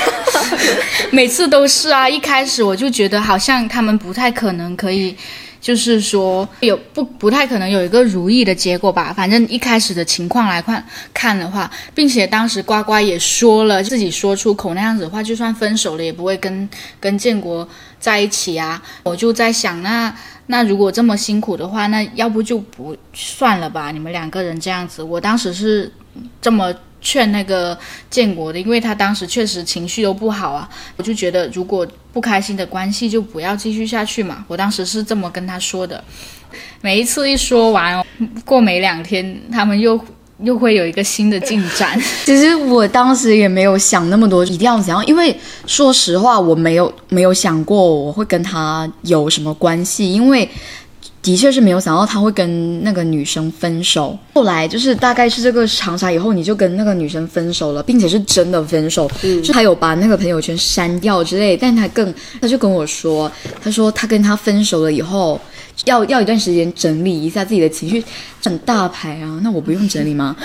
[1.11, 5.17] 每次都是啊，一开始我就觉得好像他们不太可能可以。
[5.65, 10.85] 就是说有不不太可能有一个如意的结果吧，反正一开始的情况来看
[11.15, 16.69] 看的话，并且当时呱呱也说了自己说出口那样子的话，就算分手了也不会跟
[17.01, 17.67] 跟建国
[17.99, 18.83] 在一起啊。
[19.05, 20.15] 我就在想，那
[20.49, 23.91] 那如果这么辛苦的话，那要不就不算了吧？
[23.91, 25.91] 你们两个人这样子，我当时是
[26.43, 26.75] 这么
[27.05, 27.79] 劝那个
[28.11, 30.69] 建国的，因为他当时确实情绪都不好啊。
[30.97, 34.45] 我就觉得，如果不开心的关系就不要继续下去嘛。
[34.49, 36.03] 我当时是这么跟他说的。
[36.81, 38.05] 每一次一说完，
[38.45, 39.99] 过没两天，他们又
[40.41, 42.01] 又会有一个新的进展。
[42.25, 45.37] 其实我当时也没有想那么多，一定要怎样，因为
[45.67, 50.49] 说实话，我没有没有想过我会跟他有什么关系，因为
[51.25, 54.17] 的确是没有想到他会跟那个女生分手。
[54.35, 59.11] 后来就是大概是这个长沙以后，你就跟那个女生分手了，并且是真的分手，
[59.43, 63.29] 就他有把那个朋友圈删掉之类，但他更他就跟我说，
[63.61, 65.41] 他说他跟他分手了以后。
[65.87, 68.03] 要要一段时间整理一下自己的情绪，
[68.45, 70.37] 很大牌啊，那我不用整理吗？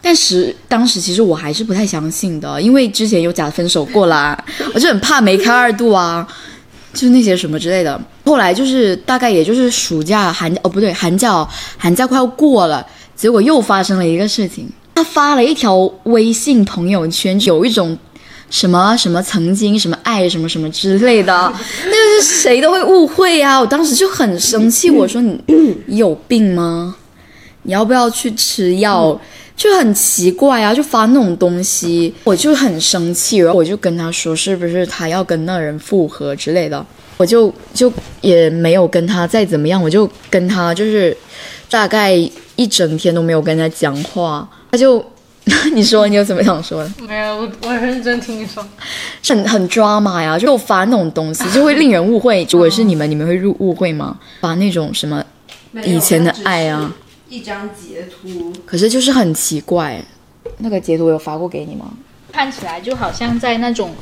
[0.00, 4.40] 但是当时其实我还是不太相信的，因为之前有假分手过啦，
[4.72, 6.24] 我就很怕梅开二度啊，
[6.98, 8.00] 就是那些什么之类的。
[8.24, 11.46] 后来就是大概也就是暑假寒哦不对寒假
[11.76, 12.84] 寒假快要过了，
[13.14, 17.96] 结果又发生了一个事情，他发了一条微信朋友圈，有一种。
[18.50, 21.52] 什么什么曾经什么爱什么什么之类的，
[21.84, 23.60] 那是谁都会误会啊！
[23.60, 25.38] 我当时就很生气，我说你
[25.88, 26.96] 有病吗？
[27.64, 29.20] 你要不要去吃药？
[29.58, 36.82] 就很奇怪啊，就发那种东西，我就很生气，然后我就跟他说是不是他要跟那人复合之类的，
[37.18, 37.92] 我就就
[38.22, 41.14] 也没有跟他再怎么样，我就跟他就是
[41.68, 42.12] 大概
[42.56, 45.04] 一整天都没有跟他讲话，他就。
[45.72, 46.92] 你说你有什么想说的？
[47.08, 48.62] 没有，我我认真听你说。
[49.26, 52.46] 很很抓马呀，就发那种东西， 就会令人误会。
[52.50, 54.18] 如果是你们，你们会入误会吗？
[54.42, 55.24] 发那种什么
[55.84, 56.92] 以前的爱啊？
[57.28, 58.52] 一张截图。
[58.64, 60.02] 可是就是很奇怪，
[60.58, 61.90] 那个截图我有发过给你吗？
[62.32, 63.94] 看起来就好像在那种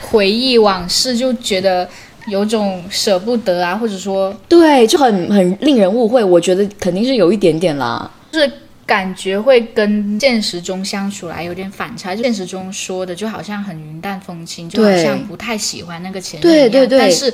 [0.00, 1.88] 回忆往事，就觉得
[2.26, 6.22] 有种舍不得啊，或者说对，就很很令人误会。
[6.22, 8.50] 我觉得肯定是有一点点啦，就是。
[8.88, 17.32] 感觉会跟现实中相处来有点反差，就现实中说的就好像很云淡风轻，就好像不太喜欢那个前任一样，但是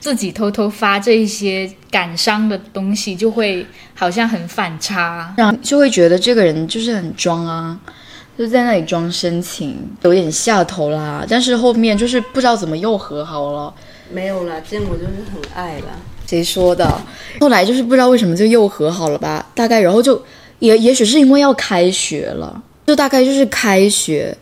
[0.00, 5.32] 自己偷偷发这一些感伤的东西，就会好像很反差，
[5.62, 7.78] 就会觉得这个人就是很装啊，
[8.36, 11.24] 就在那里装深情，有点下头啦。
[11.30, 13.72] 但是后面就是不知道怎么又和好了，
[14.10, 15.86] 没有了，建国就是很爱了，
[16.26, 17.00] 谁说的？
[17.38, 20.20] 后来就是不知道为什么就又和好了吧，大概然后就。
[20.58, 24.36] 也也许是因为要开学了，就大概就是开学，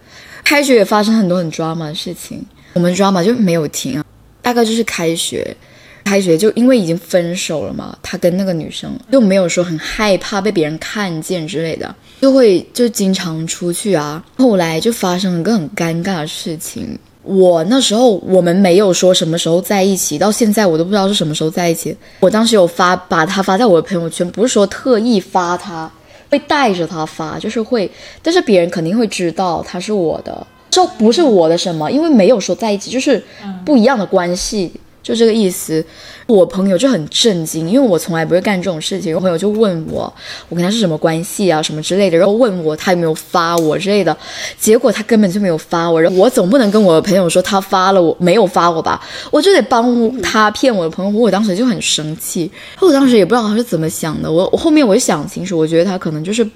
[0.45, 2.45] 开学也发生很多很抓马的事情，
[2.75, 4.05] 我们抓马就没有停啊。
[4.41, 5.57] 大概就是开学，
[6.05, 14.23] 开学就因为已经分手了嘛，他跟那个女生又没有说很害怕被别人看见之类的，就会就经常出去啊。
[14.37, 21.97] 后来就发生了个很尴尬的事情，我那时候我们没有说什么时候在一起，到现在我都不知道是什么时候在一起。
[22.21, 25.91] 我当时有发把他发在我的朋友圈，不是说特意发他。
[26.35, 27.89] 会带着他发，就是会，
[28.21, 33.23] 但是别人肯定会知道他是我的，就不是我的什么，因为没有说在一起，就是
[33.65, 34.73] 不一样的关系，
[35.05, 35.85] 就这个意思。
[36.27, 39.15] 我朋友就很震惊，因为我从来不会干这种事情。
[39.15, 40.11] 我朋友就问我，
[40.49, 44.17] 我跟他是什么关系啊，什么之类的，然后问我他有没有发我之类的，
[44.59, 46.01] 结果他根本就没有发我。
[46.01, 48.99] 然后我总不能跟我的朋友说他发了我没有发我吧，
[49.31, 51.11] 我就得帮他骗我的朋友。
[51.21, 52.51] 我当时就很生气，
[52.81, 54.33] 我当时也不知道他是怎么想的。
[54.33, 56.49] 我我后面我就想清楚，我觉得他可能就是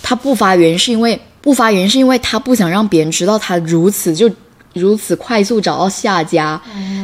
[0.00, 4.30] 他不发原因是因为不发原因是因为他不想让别人知道他如此就。
[4.78, 6.60] 如此快速找到下家，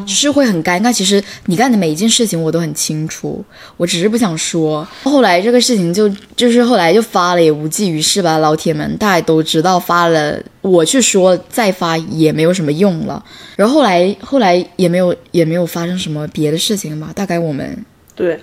[0.06, 0.92] 就是会很尴尬。
[0.92, 3.44] 其实你干的每一件事情我都很清楚，
[3.76, 4.86] 我只是不想说。
[5.02, 13.24] 后来这个事情就就是后来就发了也无济于事吧，老铁们大家都知道发了，我去说再发也没有什么用了。
[13.56, 17.12] 然后后来后来也没有也没有发生什么别的事情嘛。
[17.14, 18.38] 大概我们对，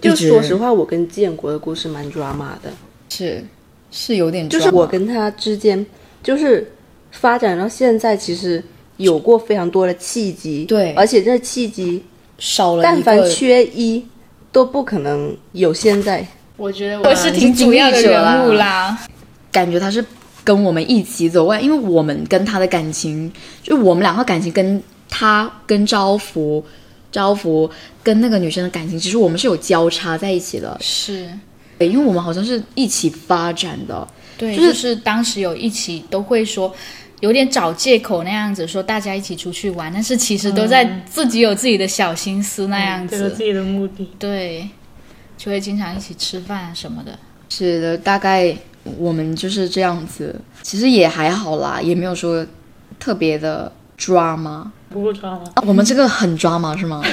[0.00, 2.70] 就说实话，我跟建国的故事蛮抓马的，
[3.08, 3.44] 是
[3.90, 5.84] 是有点，就是我跟他之间
[6.22, 6.70] 就是。
[7.12, 8.62] 发展到现在，其实
[8.96, 12.02] 有过非常多的契机，对，而且这契机
[12.38, 14.04] 少了，但凡缺一，
[14.50, 16.26] 都不可能有现在。
[16.56, 18.98] 我觉得我是挺主要的人物啦，
[19.50, 20.04] 感觉他是
[20.42, 23.30] 跟我们一起走过来，因为我们跟他的感情，
[23.62, 26.64] 就我们两个感情跟他跟招福，
[27.10, 27.70] 招福
[28.02, 31.28] 跟那个女生的感情，其实我们是有交叉在一起的，是，
[31.78, 34.06] 对，因为我们好像是一起发展的，
[34.38, 36.72] 对，就是当时有一起都会说。
[37.22, 44.10] 有点找借口那样子说大家一起出去玩，但是其实都在自己有自己的小心思那样子，有自己的目的。
[44.18, 44.68] 对，
[45.38, 47.16] 就会经常一起吃饭什么的。
[47.48, 48.52] 是的，大概
[48.98, 50.34] 我们就是这样子。
[50.62, 52.44] 其实也还好啦，也没有说
[52.98, 54.72] 特别的抓吗？
[54.88, 55.44] 不抓吗？
[55.64, 56.76] 我们这个很抓吗？
[56.76, 57.04] 是吗？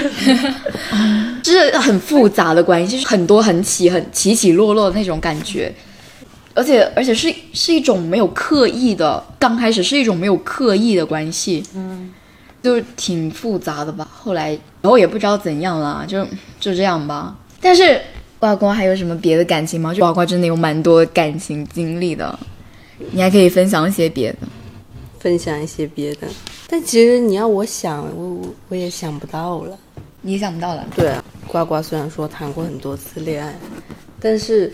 [1.43, 5.72] 就是很复杂的关系，就是很多很起很起起落落的那种感觉。
[6.54, 12.14] 而且而且是是一种没有刻意的，刚开始是一种没有刻意的关系，嗯，
[12.62, 14.08] 就挺复杂的吧。
[14.12, 16.26] 后来然后也不知道怎样啦，就
[16.60, 17.36] 就这样吧。
[17.62, 18.02] 但是
[18.39, 19.93] 呱呱还有什么别的感情吗？
[19.93, 22.38] 就呱呱真的有蛮多感情经历的，
[23.12, 24.39] 你还可以分享一些别的。
[25.20, 26.28] 分享一些别的，
[26.70, 29.78] 但其实你要我想，我我我也想不到了。
[30.22, 33.54] 你想不到了，对啊，呱呱虽然说谈过很多次恋爱，
[34.20, 34.72] 但是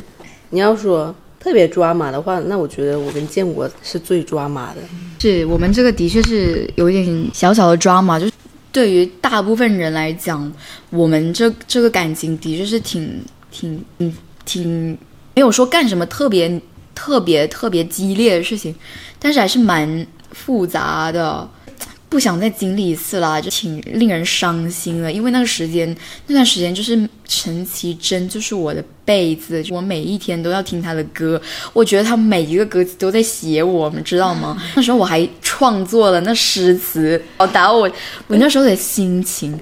[0.51, 1.13] 你要说
[1.45, 4.81] 特别抓马的话，那我觉得我跟建国是最抓马的。
[5.19, 8.31] 是我们这个的确是有一点小小的抓马，就是
[8.71, 10.51] 对于大部分人来讲，
[10.89, 13.21] 我们这这个感情的确是挺
[13.51, 14.97] 挺挺挺
[15.35, 16.59] 没有说干什么特别
[16.95, 18.73] 特别特别激烈的事情，
[19.19, 21.47] 但是还是蛮复杂的。
[22.07, 25.11] 不想再经历一次啦，就挺令人伤心的。
[25.11, 25.93] 因为那个时间，
[26.27, 31.41] 那段时间就是陈绮贞，就是我的被子，我每一天都要听她的歌。
[31.73, 34.61] 我觉得她每一个歌词都在写我们，知道吗？
[34.75, 37.89] 那时候我还创作了那诗词，表达我
[38.27, 39.59] 我那时候的心情。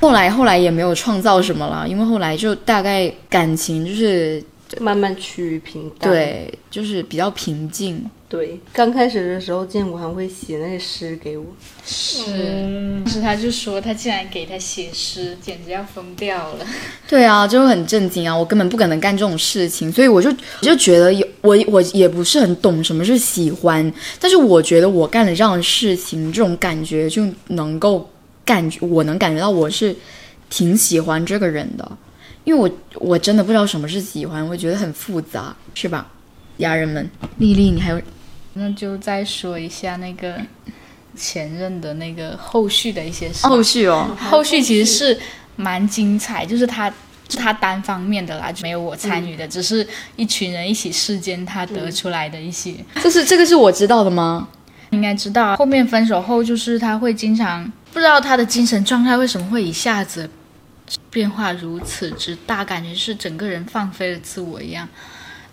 [0.00, 4.42] 后来后来也没有创造什么了，因为后来就大概感情就是
[4.80, 6.10] 慢慢趋于平淡。
[6.10, 8.04] 对，就是比较平静。
[8.28, 11.44] 对，刚开始的时候，建国还会写那些诗给我。
[11.86, 12.24] 是，
[13.04, 16.66] 当时他就说他竟然给他写诗，简直要疯掉了。
[17.06, 18.36] 对啊，就很震惊啊！
[18.36, 28.10] 我根本不可能干这种事情，所以我就我就觉得有我我也不是很懂什么是喜欢，但是我觉得我干了这样的事情，这种感觉就能够
[28.44, 29.94] 感觉我能感觉到我是
[30.50, 31.88] 挺喜欢这个人的，
[32.44, 32.70] 因为我
[33.00, 36.06] 我真的不知道什么是喜欢，我觉得很复杂，是吧，
[36.58, 37.10] 家人们？
[37.38, 38.00] 丽丽，你还有？
[38.52, 40.36] 那就再说一下那个
[41.16, 43.46] 前任的那个后续的一些事。
[43.46, 45.18] 后续哦，后续其实是
[45.56, 46.88] 蛮精彩，就是他
[47.28, 52.74] 是他单方面的啦，就没有我参与的，只是一群人一起事件他得出来的一些。
[53.02, 54.46] 这是这个是我知道的吗？
[54.90, 55.56] 应该知道。
[55.56, 60.30] 后面分手后，就是他会经常不知道他的精神状态为什么会一下子
[61.10, 64.88] 变化如此之大，感觉是整个人放飞了自我一样。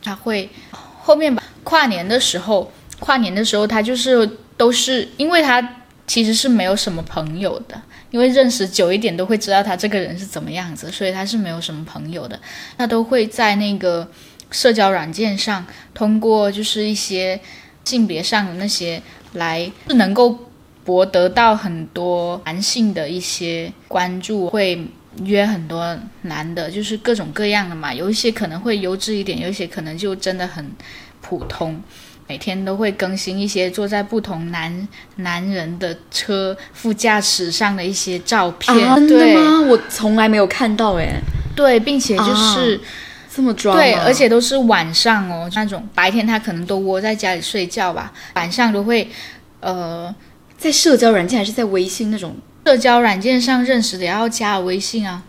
[0.04, 2.72] 他会后面吧，跨年的时候。
[3.00, 12.40] 跨年的时候，他就是都是，因为他其实是没有什么朋友的，因为认识久一点都会知道他这个人是怎么样子，所以他是没有什么朋友的。
[12.78, 14.08] 他都会在那个
[14.52, 15.66] 社交软件上，
[15.96, 17.42] 通过就是一些
[17.86, 19.02] 性别上的那些
[19.34, 20.38] 来，是能够
[20.86, 24.86] 博得到很多男性的一些关注，会
[25.24, 27.94] 约很多男的，就是各种各样的嘛。
[27.94, 30.70] 有一些可能会优质一点，有一些可能就真的很
[31.22, 31.82] 普通。
[32.28, 34.88] 每天都会更新一些坐在不同男
[35.18, 39.62] 男人的车副驾驶上的一些照片，真的吗？
[39.68, 41.20] 我从来没有看到哎。
[41.54, 42.80] 对，并且就是
[43.36, 49.06] 这么装，对，而且都是晚上哦，那种白天他可能都窝在家里睡觉吧，晚上都会
[49.60, 50.16] 呃
[50.58, 52.34] 在社交软件还是在微信那种
[52.66, 55.24] 社交软件上认识的，然后加微信啊。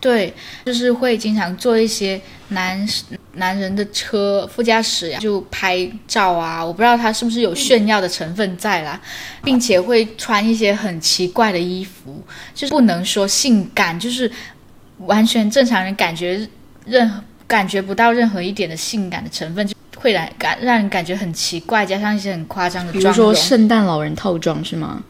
[0.00, 0.32] 对，
[0.64, 2.86] 就是会经常做一些男
[3.32, 6.64] 男人的车副驾驶呀，就拍照啊。
[6.64, 9.00] 我不知道他是不是有炫耀的成分在啦，
[9.42, 12.22] 并且会穿一些很奇怪的衣服，
[12.54, 14.30] 就是不能说性感，就是
[14.98, 16.48] 完全正常人感觉
[16.86, 25.02] 任何感觉不到任何一点的性感的成分，就会来感让人感觉很奇怪，加上一些很夸张的，比如说圣诞老人套装是吗？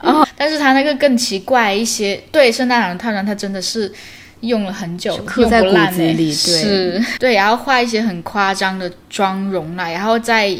[0.00, 3.92] 哦，但是他那个更奇怪一些，对，圣诞老人套装他真的是。
[4.40, 10.54] 用了很久，刻在骨子里，是，对，然后画一些很夸张的妆容啦，然后在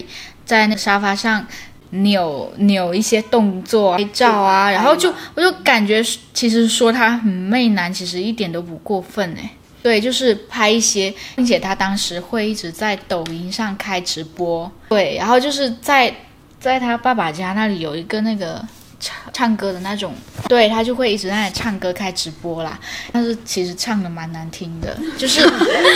[0.47, 1.47] 在那沙发上
[1.91, 9.51] 扭扭一些动作拍照啊，然后就我就感觉其实说他很媚男，其实一点都不过分哎，
[9.82, 16.12] 对，就是拍一些，并且他当时会一直在抖音上开直播，对，然后就是在
[16.59, 18.66] 在他爸爸家那里有一个那个。
[18.99, 20.15] 唱唱歌的那种，
[20.49, 22.79] 对他就会一直在那里唱歌开直播啦。
[23.13, 25.41] 但是其实唱的蛮难听的，就是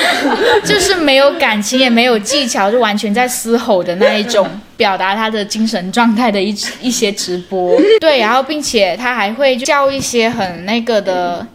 [0.65, 7.81] 就是没有感情也没有技巧，就完全在嘶吼的那一种，表达他的精神状态的一一些直播。
[8.01, 11.47] 对，然后并且他还会叫一些很那个的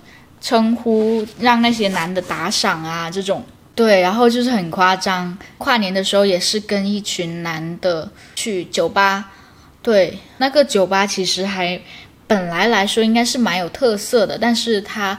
[0.41, 3.43] 称呼，让那些男的打赏啊这种。
[3.76, 5.38] 对，然后就是很夸张。
[5.58, 9.32] 跨年的时候也是跟一群男的去酒吧。
[9.86, 11.79] 对，那个酒吧其实还
[12.25, 15.15] 本来来说应该是蛮有特色的，但是他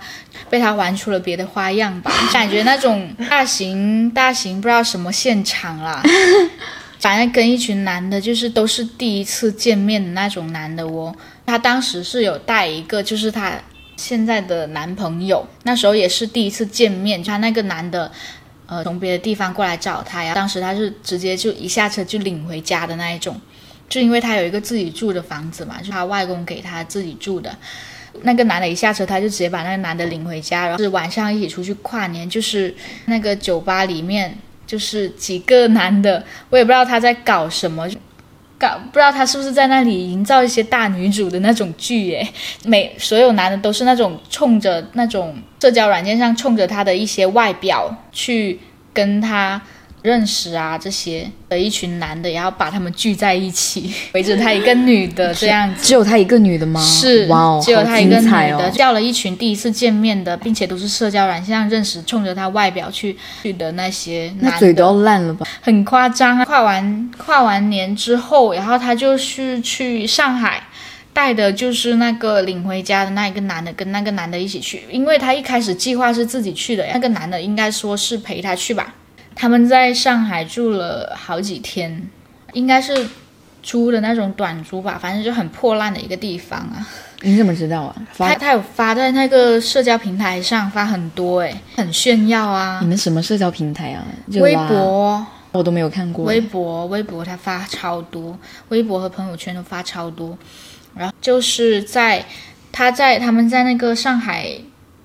[0.51, 6.03] 被他玩出了别的花样吧， 感觉那种大型大型不知道什么现场啦，
[6.99, 11.15] 反正跟一群男的，就是都是第一次见面的那种男的哦。
[11.47, 13.53] 他当时是有带一个，就是他
[13.97, 18.11] 现在的男朋友，那时候也是第一次见面，他那个男的。
[18.69, 20.35] 呃从别的地方过来找他呀。
[20.35, 23.41] 当时他是直接就一下车就领回家的那一种，
[23.89, 27.57] 就因为他有一个自己住的房子嘛，就他外公给他自己住的。
[28.23, 32.75] 那个男的一下车，他就直接把那个男的领回家，然后是晚上一起出去跨年，就是
[33.05, 37.87] 那个酒吧里面，就是几个男的，我也不知道他在搞什么，
[38.59, 42.27] 搞不知道他是不是在那里营造一些大女主的那种剧耶。
[42.65, 48.59] 每所有男的都是那种冲着那种社交软件上冲着他的一些外表去
[48.93, 49.61] 跟他。
[50.07, 55.85] 认识啊，这些的一群男的，然后把他们聚在一起， 围着他一个女的这 样子。
[55.85, 56.81] 只有他一个女的吗？
[56.81, 65.45] 是，哇哦，只有他一个女的，哦、叫了一群第一次见面的，并且都是社交软件上认识，冲着他外表去去的那些男的，那嘴都要烂了吧？
[65.61, 66.45] 很夸张啊！
[66.45, 70.63] 跨完跨完年之后，然后他就是去上海，
[71.13, 78.95] 带的就是那个领回家的那一个男的，跟那个男的一起去，因为他一开始计划是自己去的，那个男的应该说是陪他去吧。
[79.37, 82.09] 他们在上海住了好几天，
[82.55, 83.07] 应该是
[83.63, 86.89] 租的那种短租吧，反正就很破烂的一个地方啊。
[87.21, 87.97] 你怎么知道啊？
[88.17, 92.79] 他他有发在那个社交平台上发很多诶，很炫耀啊。
[92.81, 94.03] 你们什么社交平台啊？
[94.41, 96.25] 微博我都没有看过。
[96.25, 98.39] 微博微博他发超多，
[98.71, 100.37] 微博和朋友圈都发超多。
[100.95, 102.25] 然后就是在
[102.73, 104.57] 他在他们在那个上海。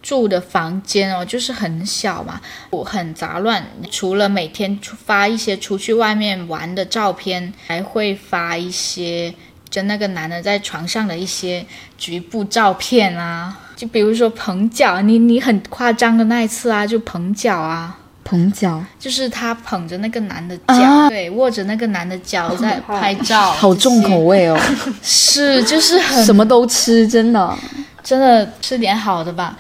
[0.02, 2.42] 住的房间哦，就是很小嘛，
[2.86, 3.66] 很杂乱。
[3.90, 9.34] 除了每天发一些出去外面玩的照片，还会发一些
[9.70, 11.66] 跟那个男的在床上的一些
[11.98, 13.58] 局部照片啊。
[13.76, 24.60] 就比如说捧脚，你你很夸张的那一次啊，就捧脚啊，捧脚，就是他捧着那个男的脚，对，握着那个男的脚在拍照，好重口味哦。
[25.02, 27.58] 是，就是很什么都吃，真的。
[28.04, 29.56] 真的吃点好的吧，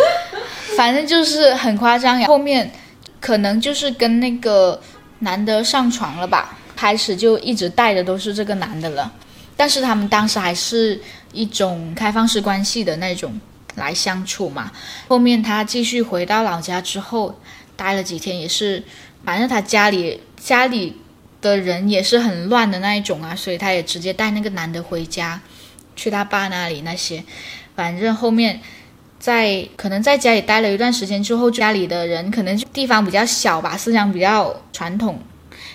[0.76, 2.28] 反正就是很夸张呀。
[2.28, 2.70] 后面
[3.18, 4.78] 可能就是跟那个
[5.20, 9.10] 男的上床了吧，开始就一直带的都是这个男的了。
[9.56, 11.00] 但是他们当时还是
[11.32, 13.40] 一种开放式关系的那种
[13.76, 14.70] 来相处嘛。
[15.08, 17.34] 后面他继续回到老家之后，
[17.82, 18.80] 待了几天也是，
[19.24, 20.96] 反正他家里家里
[21.40, 25.40] 的人也是很乱的那一种啊，所以他也直接带那个男的回家，
[25.96, 27.24] 去他爸那里那些。
[27.74, 28.60] 反正后面，
[29.18, 35.18] 在可能在家里待了一段时间之后，家里的人可能地方比较小吧，思想比较传统，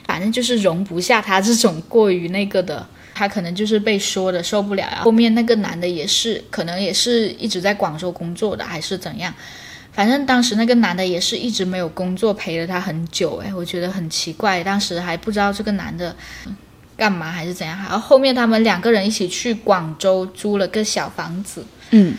[0.06, 4.88] 反正就是容不下他这种过于那个的，他可能就是被说的受不了。
[5.04, 9.34] 后面那个男的也是，可能也是一直在广州工作的，还是怎样？
[9.98, 13.42] 反正当时那个男的也是一直没有工作，陪了他很久。
[13.44, 16.16] 哎，我觉得很奇怪，当时还不知道这个男的。
[16.96, 17.78] 干嘛还是怎样？
[17.78, 21.64] 然后后面他们两个人一起去广州租了个小房子。
[21.92, 22.16] 嗯，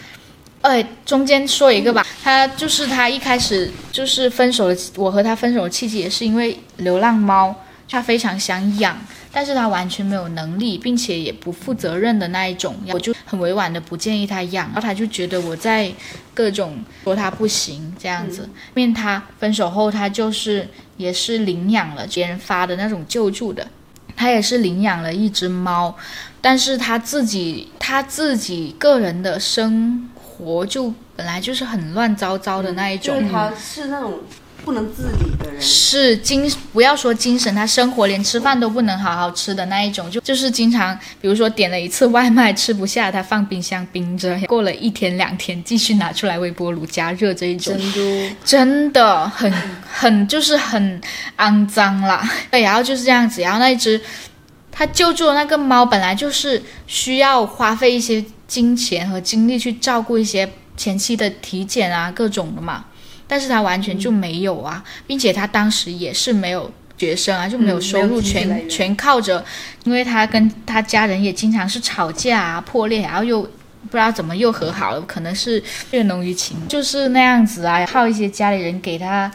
[0.61, 7.55] 哎，中间说一个吧，他就是他一开始就是分手的，我和他分手的契机也是因为流浪猫，
[7.89, 8.97] 他非常想养，
[9.33, 15.91] 但是他完全没有能力，并且也不负责任的那一种，我就很委婉的不建议他养，然后他就觉得我在
[16.35, 18.49] 各种说他不行这样子。
[18.75, 23.67] 面他分手后，他就是也是领养了别人发的那种救助的。
[24.15, 25.97] 他也是领养了一只猫，
[26.41, 33.21] 但是他自己他自己个人的生活就本来就是很乱糟糟的那一种。
[33.21, 34.19] 就是他是那种
[34.69, 47.75] 不能自理的人，是精不要说精神，他生活连吃饭都不能好好吃的那一种，就就是经常比如说点了一次外卖吃不下，他放冰箱冰着，过了一天两天继续拿出来微波炉加热这一种，
[48.45, 49.51] 真的很
[49.91, 51.01] 很就是很
[51.39, 52.31] 肮脏啦。
[52.53, 53.99] 对，然后就是这样子，然后那一只
[54.71, 60.47] 他救助的那个猫本来就是需要花费一些金钱和精力去照顾一些
[60.77, 62.85] 前期的体检啊各种的嘛。
[63.29, 69.45] 但是他完全就没有啊，并且他当时也是没有学生啊，就没有收入，全全靠着，
[69.85, 79.31] 因为他跟他家人也经常是吵架啊、破裂，然后又不知道怎么又和好了，可能是血浓于情，就是那样子啊，靠一些家里人给他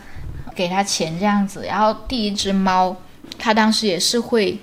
[0.56, 1.64] 给他钱这样子。
[1.68, 2.98] 然后第一只猫，
[3.38, 4.57] 他当时也是会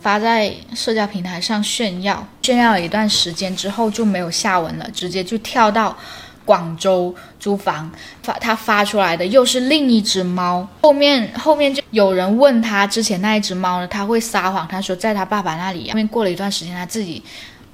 [0.00, 5.98] 发在社交平台上炫耀，炫耀了一段时间之后就没有下文了，直接就跳到。
[6.44, 7.90] 广州租房
[8.22, 15.88] 发他发出来的又是另一只猫，后面后面就有人问他之前那一只猫呢，他会撒谎，他说在他爸爸那里。
[15.90, 17.20] 后面过了一段时间，他自己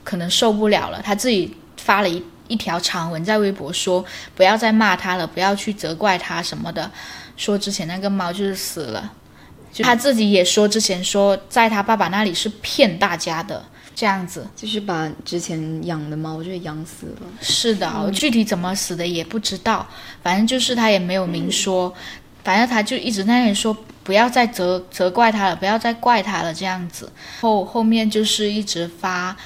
[0.02, 4.02] 可能受不了了，他自己发了一一条长文在微博说
[4.34, 6.90] 不要再骂他了，不要去责怪他什么的，
[7.36, 9.12] 说之前那个猫就是死了，
[9.70, 13.62] 就他自己也说之前说在他爸爸那里是骗大家的。
[13.98, 17.26] 这样子就是把之前养的猫就养死了。
[17.40, 19.84] 是的，具体怎么死的也不知道，
[20.22, 21.92] 反正就是他也没有明说。
[22.44, 27.10] 反正他就一直在那里说不要再责责怪他了，不要再怪他了这样子。
[27.40, 29.36] 后后面就是一直发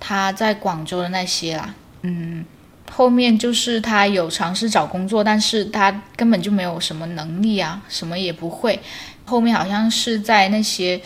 [0.00, 1.72] 他在广州的那些啦，
[2.02, 2.44] 嗯，
[2.90, 8.78] 后面就是他有尝试找工作，但是他根本就没有什么能力啊，什么也不会。
[9.24, 11.00] 后面好像是在那些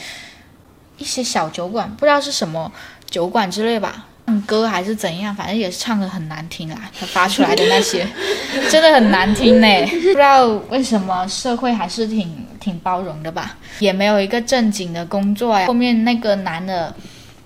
[0.98, 2.70] 一些小酒馆，不知道是什么
[3.08, 4.06] 酒馆之类吧。
[4.26, 6.76] 唱歌还是怎样，反正也是唱的很难听啦。
[6.98, 8.04] 他 发出来的那些
[8.68, 15.68] 真的很难听呢，不知道为什么社会还是挺挺包容的吧，也没有一个正经的工作呀。
[15.68, 16.92] 后面那个男的，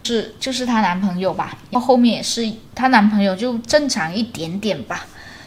[0.02, 5.04] 是就是她男朋友吧，然后后面也是她男朋友就正常一点点吧，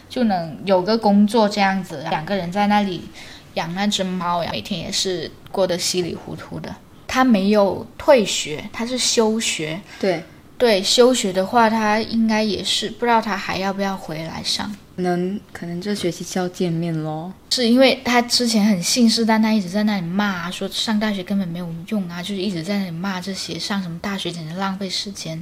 [0.07, 3.09] 就能有个工作这样子，两个人在那里
[3.55, 6.75] 养那只猫呀，每天也是过得稀里糊涂的。
[7.13, 9.79] 他没有退学，他是休学。
[9.99, 10.23] 对，
[10.57, 14.75] 对，休学的话，他应该也是不知道他还要不要回来上。
[14.95, 17.31] 可能可能这学期就要见面咯。
[17.51, 25.39] 是因为他之前很信誓旦旦一直在那里骂，说上大学根本没有用啊，就是一直在那里骂这些上什么大学简直浪费时间。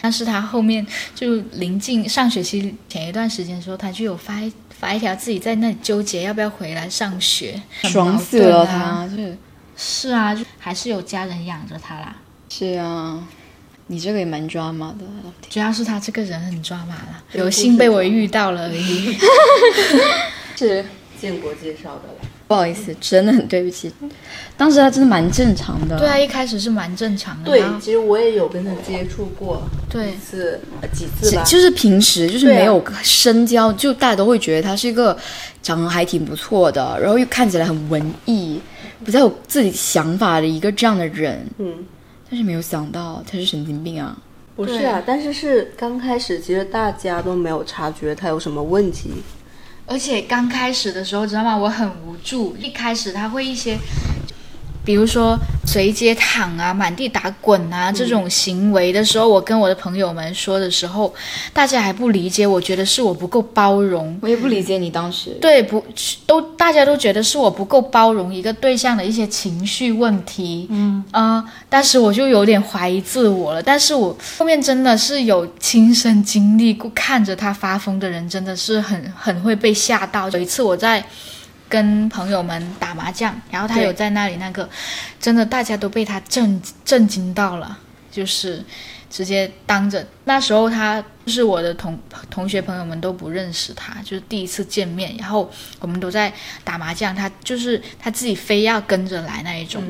[0.00, 9.06] 但是他后面就临近上学期前一段时间的时候，他就有发一发一条自己在那里纠结要不要回来上学，爽死了啊！
[9.06, 9.36] 他，就是
[9.84, 12.14] 是啊，就还是有家人养着他啦。
[12.48, 13.26] 是啊，
[13.88, 15.04] 你这个也蛮抓马的，
[15.50, 19.18] 主要是他这个人很抓马啦，有幸被我遇到了而已。
[20.56, 20.84] 是，
[21.20, 22.20] 建国介绍的了。
[22.52, 23.90] 不好意思，真的很对不起。
[24.58, 25.98] 当时他真的蛮正常的。
[25.98, 27.50] 对啊，一开始是蛮正常的。
[27.50, 31.42] 对其实我也有跟他接触过对一次、呃几次吧。
[31.44, 35.16] 就是平时就是没有深交，就大家都会觉得他是一个
[35.62, 38.60] 长得还挺不错的，然后又看起来很文艺，
[39.02, 41.44] 比较有自己想法的一个这样的人。
[41.56, 41.84] 嗯，
[42.28, 44.14] 但是没有想到他是神经病啊！
[44.54, 49.10] 不是啊，但是是刚开始，其实大家都没有察觉他有什么问题。
[49.92, 51.54] 而且刚开始的时候，知道吗？
[51.54, 52.56] 我很无助。
[52.56, 53.78] 一开始他会一些，
[54.84, 61.12] 比如说随街躺啊、满地打滚啊这种行为的时候，我跟我的朋友们说的时候，
[61.52, 64.18] 大家还不理解，我觉得是我不够包容。
[64.20, 65.30] 我也不理解你当时。
[65.40, 65.84] 对，不
[66.26, 73.62] 都大家都觉得是我不够包容一个对象的一些情绪问题，嗯啊、当时我就有点怀疑自我了。
[73.62, 80.28] 但是我后面真的是有亲身经历过，看着他发疯的人真的是很很会被吓到。
[80.30, 81.04] 有一次我在
[81.72, 84.68] 跟朋友们打麻将，然后他有在那里那个，
[85.18, 87.78] 真的大家都被他震震惊到了，
[88.10, 88.62] 就是
[89.08, 95.50] 直接当着那时候他就是我的同同学朋友们都不认识他，就是第一次见面，然后
[95.80, 96.30] 我们都在
[96.62, 99.82] 打麻将，他就是他自己非要跟着来那一种。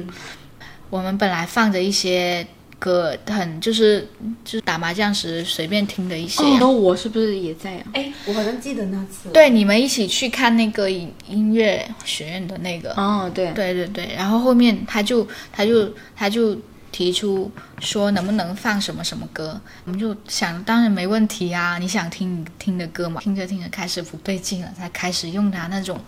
[0.89, 2.47] 我们本来放着一些
[2.83, 4.05] 歌，很就是
[4.45, 6.43] 就是打麻将时随便听的一些。
[6.43, 7.85] 然后我是不是也在啊？
[7.93, 16.57] 哎，我好像记得那次。，对，你们一起去看那个音音乐学院的那个，哦，对，对对对，然后后面他就他就他就
[16.91, 17.49] 提出
[17.83, 25.99] 说能不能放什么什么歌，我们就想当然没问题啊，你想听你听的歌嘛，听着听着开始不对劲了，才开始用他那种，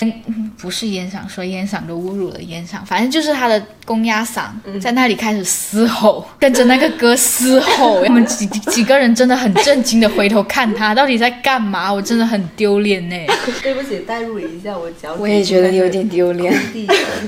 [0.00, 4.48] 嗯不是烟嗓，说烟嗓都侮辱了烟嗓，反正就是他的公鸭嗓，
[4.80, 13.16] 在那里开始嘶吼，跟着那个歌嘶吼， 我们几几个人真的很震惊的回头看他到底在干嘛，我真的很丢脸呢。
[13.62, 15.14] 对不起，代入一下我脚。
[15.14, 16.52] 我也觉得有点丢脸。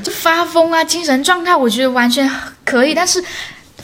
[0.03, 2.29] 就发疯啊，精神状态我觉得完全
[2.65, 3.23] 可以，但是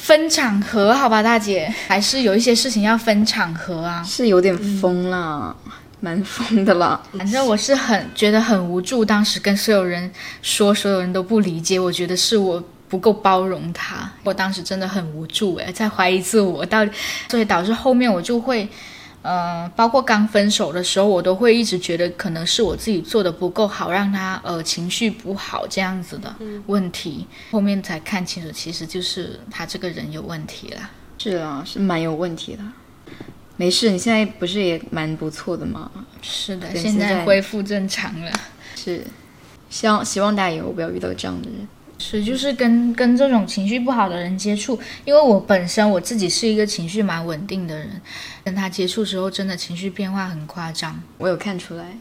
[0.08, 4.02] 分场合好吧，大姐，还是有一些事情要分场合啊。
[4.02, 5.54] 是有点疯了，
[6.00, 6.98] 蛮疯的啦。
[7.12, 10.10] 反正我是很觉得很无助，当时跟所有人
[10.40, 16.90] 说，所有人都不理解，我觉得是我不够包容他，我当时真的很无助诶，在怀疑自我，到底，
[17.28, 18.66] 所以导致后面我就会。
[19.28, 26.34] 呃，包括刚分手的时候，我都会一直觉得可能是我自己做的不够好，让他呃情绪不好这样子的
[26.64, 27.26] 问题。
[27.50, 30.90] 后面才看清楚，其实就是他这个人有问题了。
[31.18, 32.62] 是啊，是蛮有问题的。
[33.56, 35.90] 没事，你现在不是也蛮不错的吗？
[36.22, 38.32] 是的，现在恢复正常了。
[38.74, 39.04] 是，
[39.68, 41.68] 希望希望大家以后不要遇到这样的人。
[42.00, 48.00] 是，就是跟跟这种情绪不好的人接触，因为我本身我自己是一个情绪蛮稳定的人，
[48.48, 50.98] 跟他接触之后，真的情绪变化很夸张。
[51.18, 51.98] 我有看出来，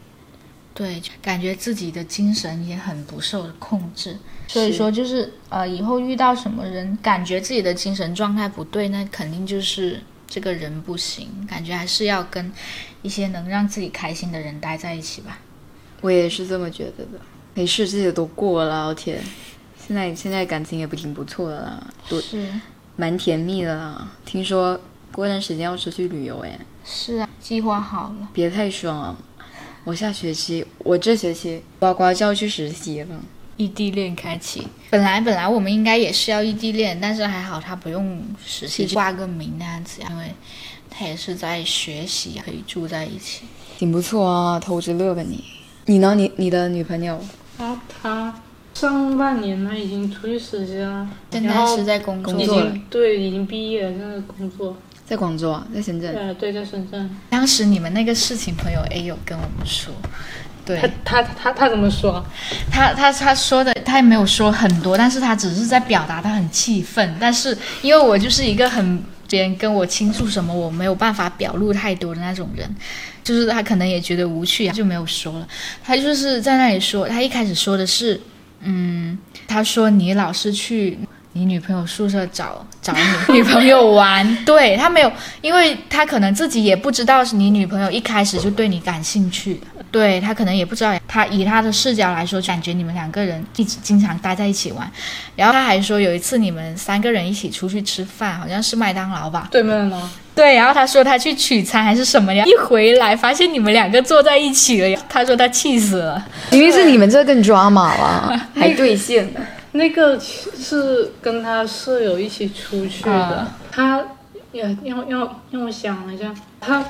[0.73, 4.17] 对，感觉自己的精神也很不受控制。
[4.47, 11.27] 所以说，就是呃，以后遇到什么人，感觉自己的精神状态不对，那肯定就是这个人不行。
[11.49, 12.49] 感觉还是要跟
[13.01, 15.39] 一些能让自己开心的人待在一起吧。
[15.99, 17.19] 我也是这么觉得的。
[17.55, 19.19] 没事，这些都过了，老铁。
[19.85, 22.49] 现在现在感情也不挺不错的啦，对是
[22.95, 24.09] 蛮甜蜜的啦。
[24.25, 24.79] 听说
[25.11, 28.29] 过段时间要出去旅游，哎，是啊，计划好了。
[28.33, 29.17] 别太爽啊！
[29.83, 33.19] 我下学期，我这学期呱呱就要去实习了。
[33.55, 34.67] 异地恋开启。
[34.91, 40.25] 本来本来我们应该也是要异地恋，但是还好他不用实习，挂个名那样子呀，因为
[40.89, 43.45] 他也是在学习，可以住在一起。
[43.77, 45.43] 挺不错啊，偷着乐吧你。
[45.85, 46.13] 你呢？
[46.13, 47.19] 你你的女朋友？
[47.57, 48.41] 啊他
[48.73, 54.77] 上半年他已经出去实习了，现在是在工作已工作了经对已经毕业了，现在工作。
[55.07, 56.13] 在广州啊，在深圳。
[56.13, 57.09] 对对，在深圳。
[57.29, 59.93] 当时你们那个事情，朋友 A 有跟我们说，
[60.65, 62.25] 对他他他他怎么说？
[62.69, 67.15] 他他他说的，他也没有说很多，但是他只是在表达他很气愤。
[67.21, 72.69] 但是因为我就是一个很别人跟我倾诉什么，我没有办法表露太多的那种人，
[73.23, 75.47] 就是他可能也觉得无趣，就没有说了。
[75.85, 78.19] 他就是在那里说，他一开始说的是，
[78.59, 79.17] 嗯，
[79.47, 80.99] 他说你老是去。
[81.37, 82.91] 你女朋友宿舍找 找
[83.27, 85.11] 你女朋友玩， 对他没有，
[85.41, 89.61] 因为他可能自己也不知道是你女朋友一开始就对你感兴趣，
[89.91, 94.89] 对他可能也不知道，他以他的视角来说，感觉你们两个人一直经常待在一起玩，
[95.35, 100.09] 然后他还说有一次你们三个人一起出去吃饭，好像是麦当劳吧，对面呢？
[100.33, 109.27] 对，然后他说他去取餐还是什么呀，一回来发现你们两个坐在一起了呀，他说他气死了，明明是你们这更抓马了， 还兑现。
[109.73, 114.03] 那个是跟他舍友一起出去的，啊他
[114.51, 116.83] 也要要让我想了一下，他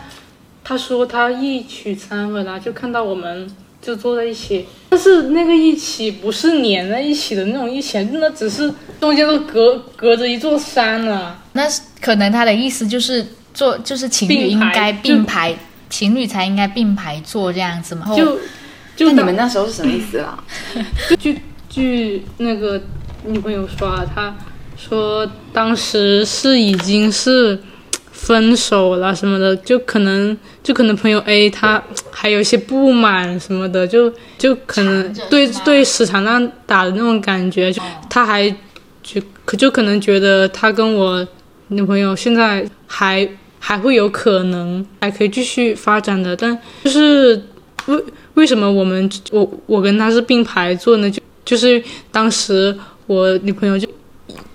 [0.64, 3.50] 他说他一取餐回来就看到我们
[3.82, 11.40] 就坐在一起，但是那个一起不是粘在一起的那种一起，那只是中间都隔隔着一座山了。
[11.54, 15.56] 那是可能他的意思就是做就是情侣应该就并排，
[15.90, 18.38] 情侣才应该并排坐这样子嘛，就
[18.96, 20.44] 就你们那时候是什么意思啦？
[21.20, 21.40] 据
[21.78, 22.82] 据那个
[23.24, 24.36] 女朋友说啊，她
[24.76, 27.60] 说当时是已经是
[28.12, 37.80] 分手了什么的，就可能就可能朋友 A 他还有一些不满什么的，就就可能对对死缠烂打的那种感觉，就
[38.10, 38.50] 他还
[39.04, 41.26] 就可就可能觉得他跟我
[41.68, 43.30] 女朋友现在还
[43.60, 47.40] 还会有可能还可以继续发展的，但就是
[47.86, 51.08] 为为什么我们我我跟他是并排坐呢？
[51.08, 53.88] 就就是当时我女朋友就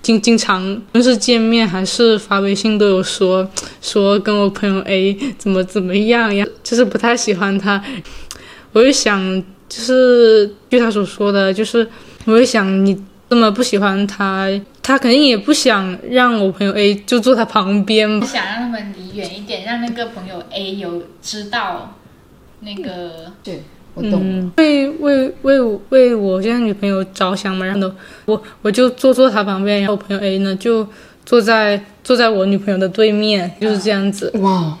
[0.03, 3.49] 经经常无论是见面还是发微信都有说
[3.81, 7.83] 说跟我朋友 A 怎么怎么样呀，就是不太喜欢他。
[8.73, 11.89] 我就想，就是据他所说的，就是
[12.25, 12.95] 我就想你
[13.27, 14.47] 这么不喜欢他，
[14.83, 18.27] 他肯定也不想让我朋友 A 就坐他旁边吧。
[18.27, 21.97] 想让他们离远一点，让那个朋友 A 有知道
[22.59, 23.63] 那个对，
[23.93, 24.19] 我懂了。
[24.19, 27.95] 嗯，为为为我为我现在女朋友着想嘛，然后呢，
[28.25, 30.87] 我我就坐坐她旁边，然后我朋友 A 呢就
[31.25, 34.31] 坐在坐在我女朋友的对面，就是这样子。
[34.41, 34.77] 哇，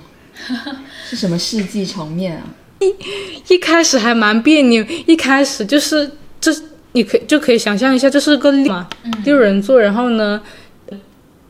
[1.09, 2.43] 是什么世纪场面啊？
[2.79, 6.11] 一一开始还蛮别扭，一开始就是
[6.41, 6.51] 这
[6.91, 8.89] 你可以就可以想象一下，这是个六嘛，
[9.23, 10.41] 六人座，然后呢，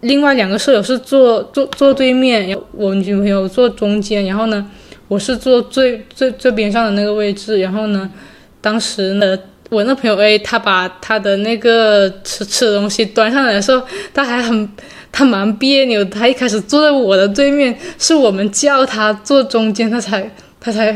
[0.02, 4.70] 另外两个舍友是坐坐坐对面，然后我女朋友坐中间，然后呢，
[5.08, 8.10] 我是坐最最最边上的那个位置，然后呢，
[8.62, 9.38] 当时呢。
[9.70, 14.70] 我那朋友 A，他把他的那个吃吃的东西端上来的时候，他还很
[15.12, 16.06] 他蛮别扭。
[16.06, 20.92] 他一开始坐在我的对面，是我们叫他坐中间，他才他才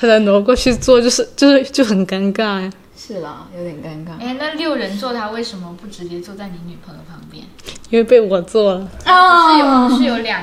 [0.00, 2.72] 他才挪过去坐，就是就是就很尴尬呀。
[2.96, 4.20] 是啦，有点尴尬。
[4.20, 7.44] 哎，那六人座他为什么不直接坐在你女朋友旁边？
[7.90, 10.42] 因为被我坐了，是有是有两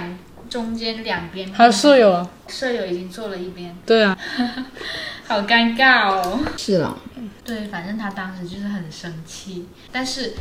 [0.54, 4.16] 中间两边，还有舍友啊，舍友已经坐了一边，对啊，
[5.28, 6.42] 好尴尬哦。
[6.56, 6.96] 是啦，
[7.44, 10.36] 对，反正他当时就是很生气，但是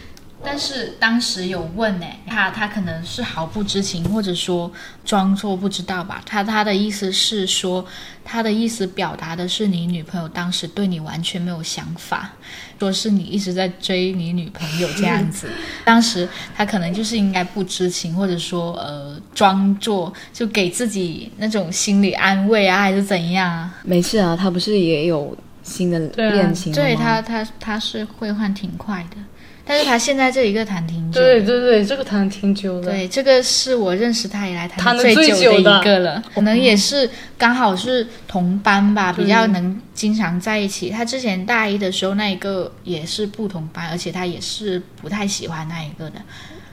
[0.45, 4.71] 但是当时有问呢，他他可能是毫不知情，或者说
[5.05, 6.21] 装作不知道吧。
[6.27, 7.85] 他他的意思是说，
[8.25, 12.33] 他的意思表达的是你女朋友当时对你完全没有想法，
[12.79, 15.49] 说是你一直在追你女朋友这样子。
[15.85, 23.75] 当时他可能就是应该不知情，或者说呃装作就给自己那种心理安慰啊，还是怎样啊？
[23.85, 26.85] 没事啊，他不是也有新的恋情了吗？
[26.85, 29.17] 对他，他他是会换挺快的，
[29.65, 31.21] 但是他现在这一个谈挺久。
[31.21, 32.91] 对对对，这个谈挺久的。
[32.91, 37.09] 对，这个是我认识他以来谈最最久的一个了，可能也是
[37.39, 40.91] 刚好是同班吧，比较能经常在一起。
[40.91, 46.21] 他之前大一的时候那一个也是不同班，而且他也是不太喜欢那一个的。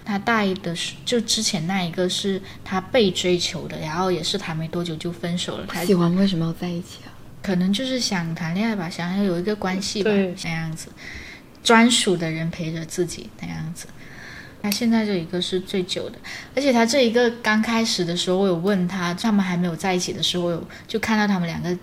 [0.04, 5.66] 他大一的时就之前那一个是他被追求的，然后也是谈没多久就分手了。
[5.68, 7.14] 他喜欢为什么要在一起啊？
[7.44, 10.88] 可能就是想谈恋爱吧，想要有一个关系吧，对那样子，
[11.70, 13.86] 专属的人陪着自己那样子。
[14.60, 16.18] 他现在这一个是最久的，
[16.56, 21.78] 而且他这一个刚开始的时候，我有问他，他们还没有在一起的时候，我有就看到他们两个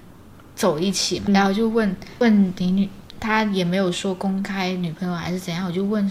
[0.57, 2.89] 走一起，然后就问问你女，
[3.21, 6.11] 他也没有说公开女朋友还是怎样，我就问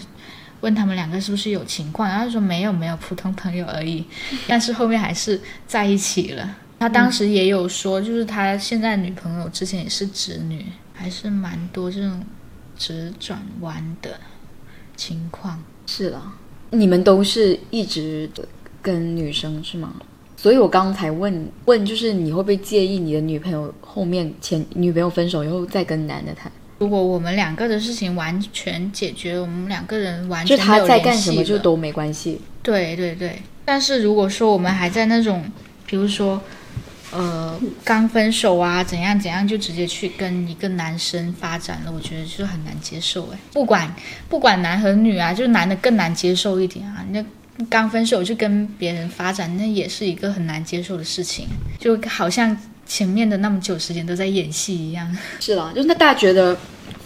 [0.62, 4.02] 问他们两个是不是有情况，然后他说没有没有，普通朋友而已，
[4.48, 6.56] 但是后面还是在一起了。
[6.78, 12.24] 他当时也有说，就是他现在女朋友之前也是直女，还是蛮多这种
[12.78, 14.18] 直转弯的
[14.96, 15.62] 情况。
[15.86, 16.32] 是了，
[16.70, 18.28] 你们都是一直
[18.82, 19.94] 跟女生是吗？
[20.36, 26.52] 所以我刚才问问，就是你会不会介意你的女朋友后面前女朋友分手以后再跟男的谈？
[26.78, 32.40] 如果我们两个的事情完全解决，我们两个人完全没有他在干联系了什么就都没关系。
[32.62, 35.42] 对对对，但是如果说我们还在那种，
[35.86, 36.42] 比如说，
[37.16, 43.38] 呃，刚分手啊，怎样怎样，就直接去跟一个男生发展了，我觉得就是很难接受哎。
[43.54, 43.94] 不管
[44.28, 47.04] 不管男和女啊，就男的更难接受一点啊。
[47.10, 47.24] 那
[47.70, 51.46] 刚分手就跟别人发展，那也是一个很难接受的事情，
[51.78, 52.54] 就好像
[52.86, 55.16] 前面的那么久时间都在演戏一样。
[55.40, 56.54] 是啦，就是那大家觉得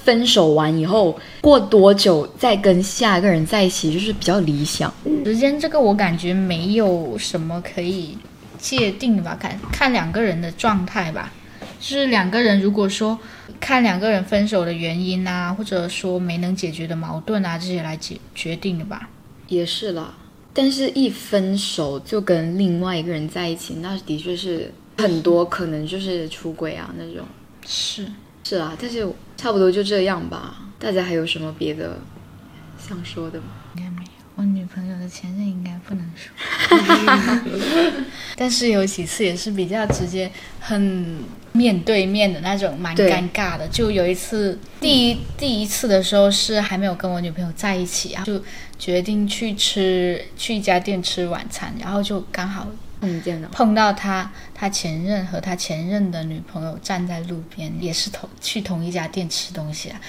[0.05, 4.93] 分手完以后过多久再跟下一个人在一起，就是比较理想。
[5.25, 8.19] 时间这个我感觉没有什么可以
[8.61, 11.33] 界定吧，看看两个人的状态吧。
[11.81, 13.19] 就是两个人如果说
[13.59, 19.09] 看两个人分手的原因啊，或者说没能解决的矛盾啊这些来决决定的吧。
[19.49, 20.15] 也是啦，
[20.53, 27.27] 但是一分手就跟另外一个人在一起，那的确是很多可能就是出轨啊那种。
[27.67, 28.07] 是，
[28.45, 30.57] 是啊，但是差不多就这样吧。
[30.79, 31.99] 大家还有什么别的
[32.79, 33.47] 想说的吗？
[34.41, 36.35] 我女朋友的前任应该不能说，
[38.37, 41.19] 但是有几次也是比较直接，很
[41.53, 43.69] 面对面的那种，蛮尴尬的。
[43.69, 48.43] 就有一次，第一第一次的时候是还没有跟我女朋友在一起啊，就
[48.79, 52.67] 决定去吃去一家店吃晚餐，然后就刚好
[52.99, 60.01] 碰见了，碰到他他前任和他前任的女朋友站在路边，也是同去同一家店吃东西啊。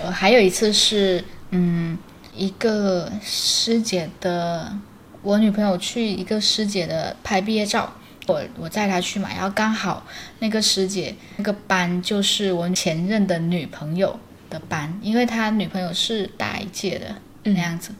[0.00, 1.98] 呃，还有一次是，嗯，
[2.36, 4.76] 一个师姐的，
[5.22, 7.92] 我女朋友去一个师姐的拍毕业照，
[8.26, 10.04] 我我载她去嘛，然后刚好
[10.40, 14.18] 那个师姐那个班就是我前任的女朋友
[14.50, 17.94] 的班，因为他女朋友是大一届的那样子。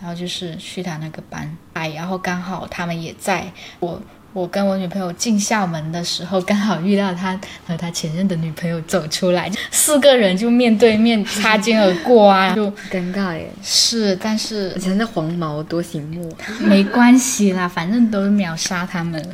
[0.00, 4.02] 然后就是去他那个班，哎，然后刚好他们也在我
[4.34, 13.48] 我跟我女朋友进校门的时候，刚好遇到他和他前任的女朋友走出来，四个人就面对面擦肩而过啊， 就尴尬耶！
[13.62, 19.24] 是，但是以前那黄毛多醒目，没关系啦，反正都秒杀他们，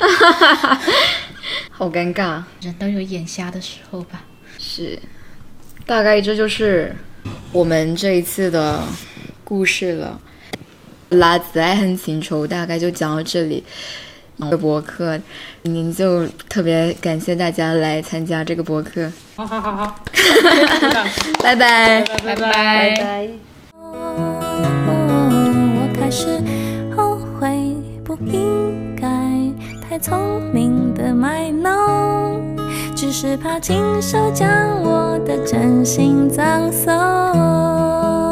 [1.73, 2.43] 好尴尬。
[2.61, 4.23] 人都有眼瞎的时候吧。
[4.59, 4.99] 是，
[5.87, 6.95] 大概这就是
[7.53, 8.85] 我们这一次的
[9.43, 10.21] 故事了。
[11.09, 13.65] 拉子爱恨情仇大概就讲到这里。
[14.41, 15.19] 这个博客，
[15.62, 19.97] 您就特别感谢大家来参加这个博客，好好好好，
[21.43, 22.01] 拜拜。
[22.25, 22.37] 拜拜。
[22.37, 23.29] 拜拜。
[23.83, 26.27] 我开始
[26.97, 29.07] 后悔，不应该
[29.87, 32.57] 太聪明的卖弄，
[32.97, 34.49] 只是怕亲手将
[34.83, 38.30] 我的真心葬送。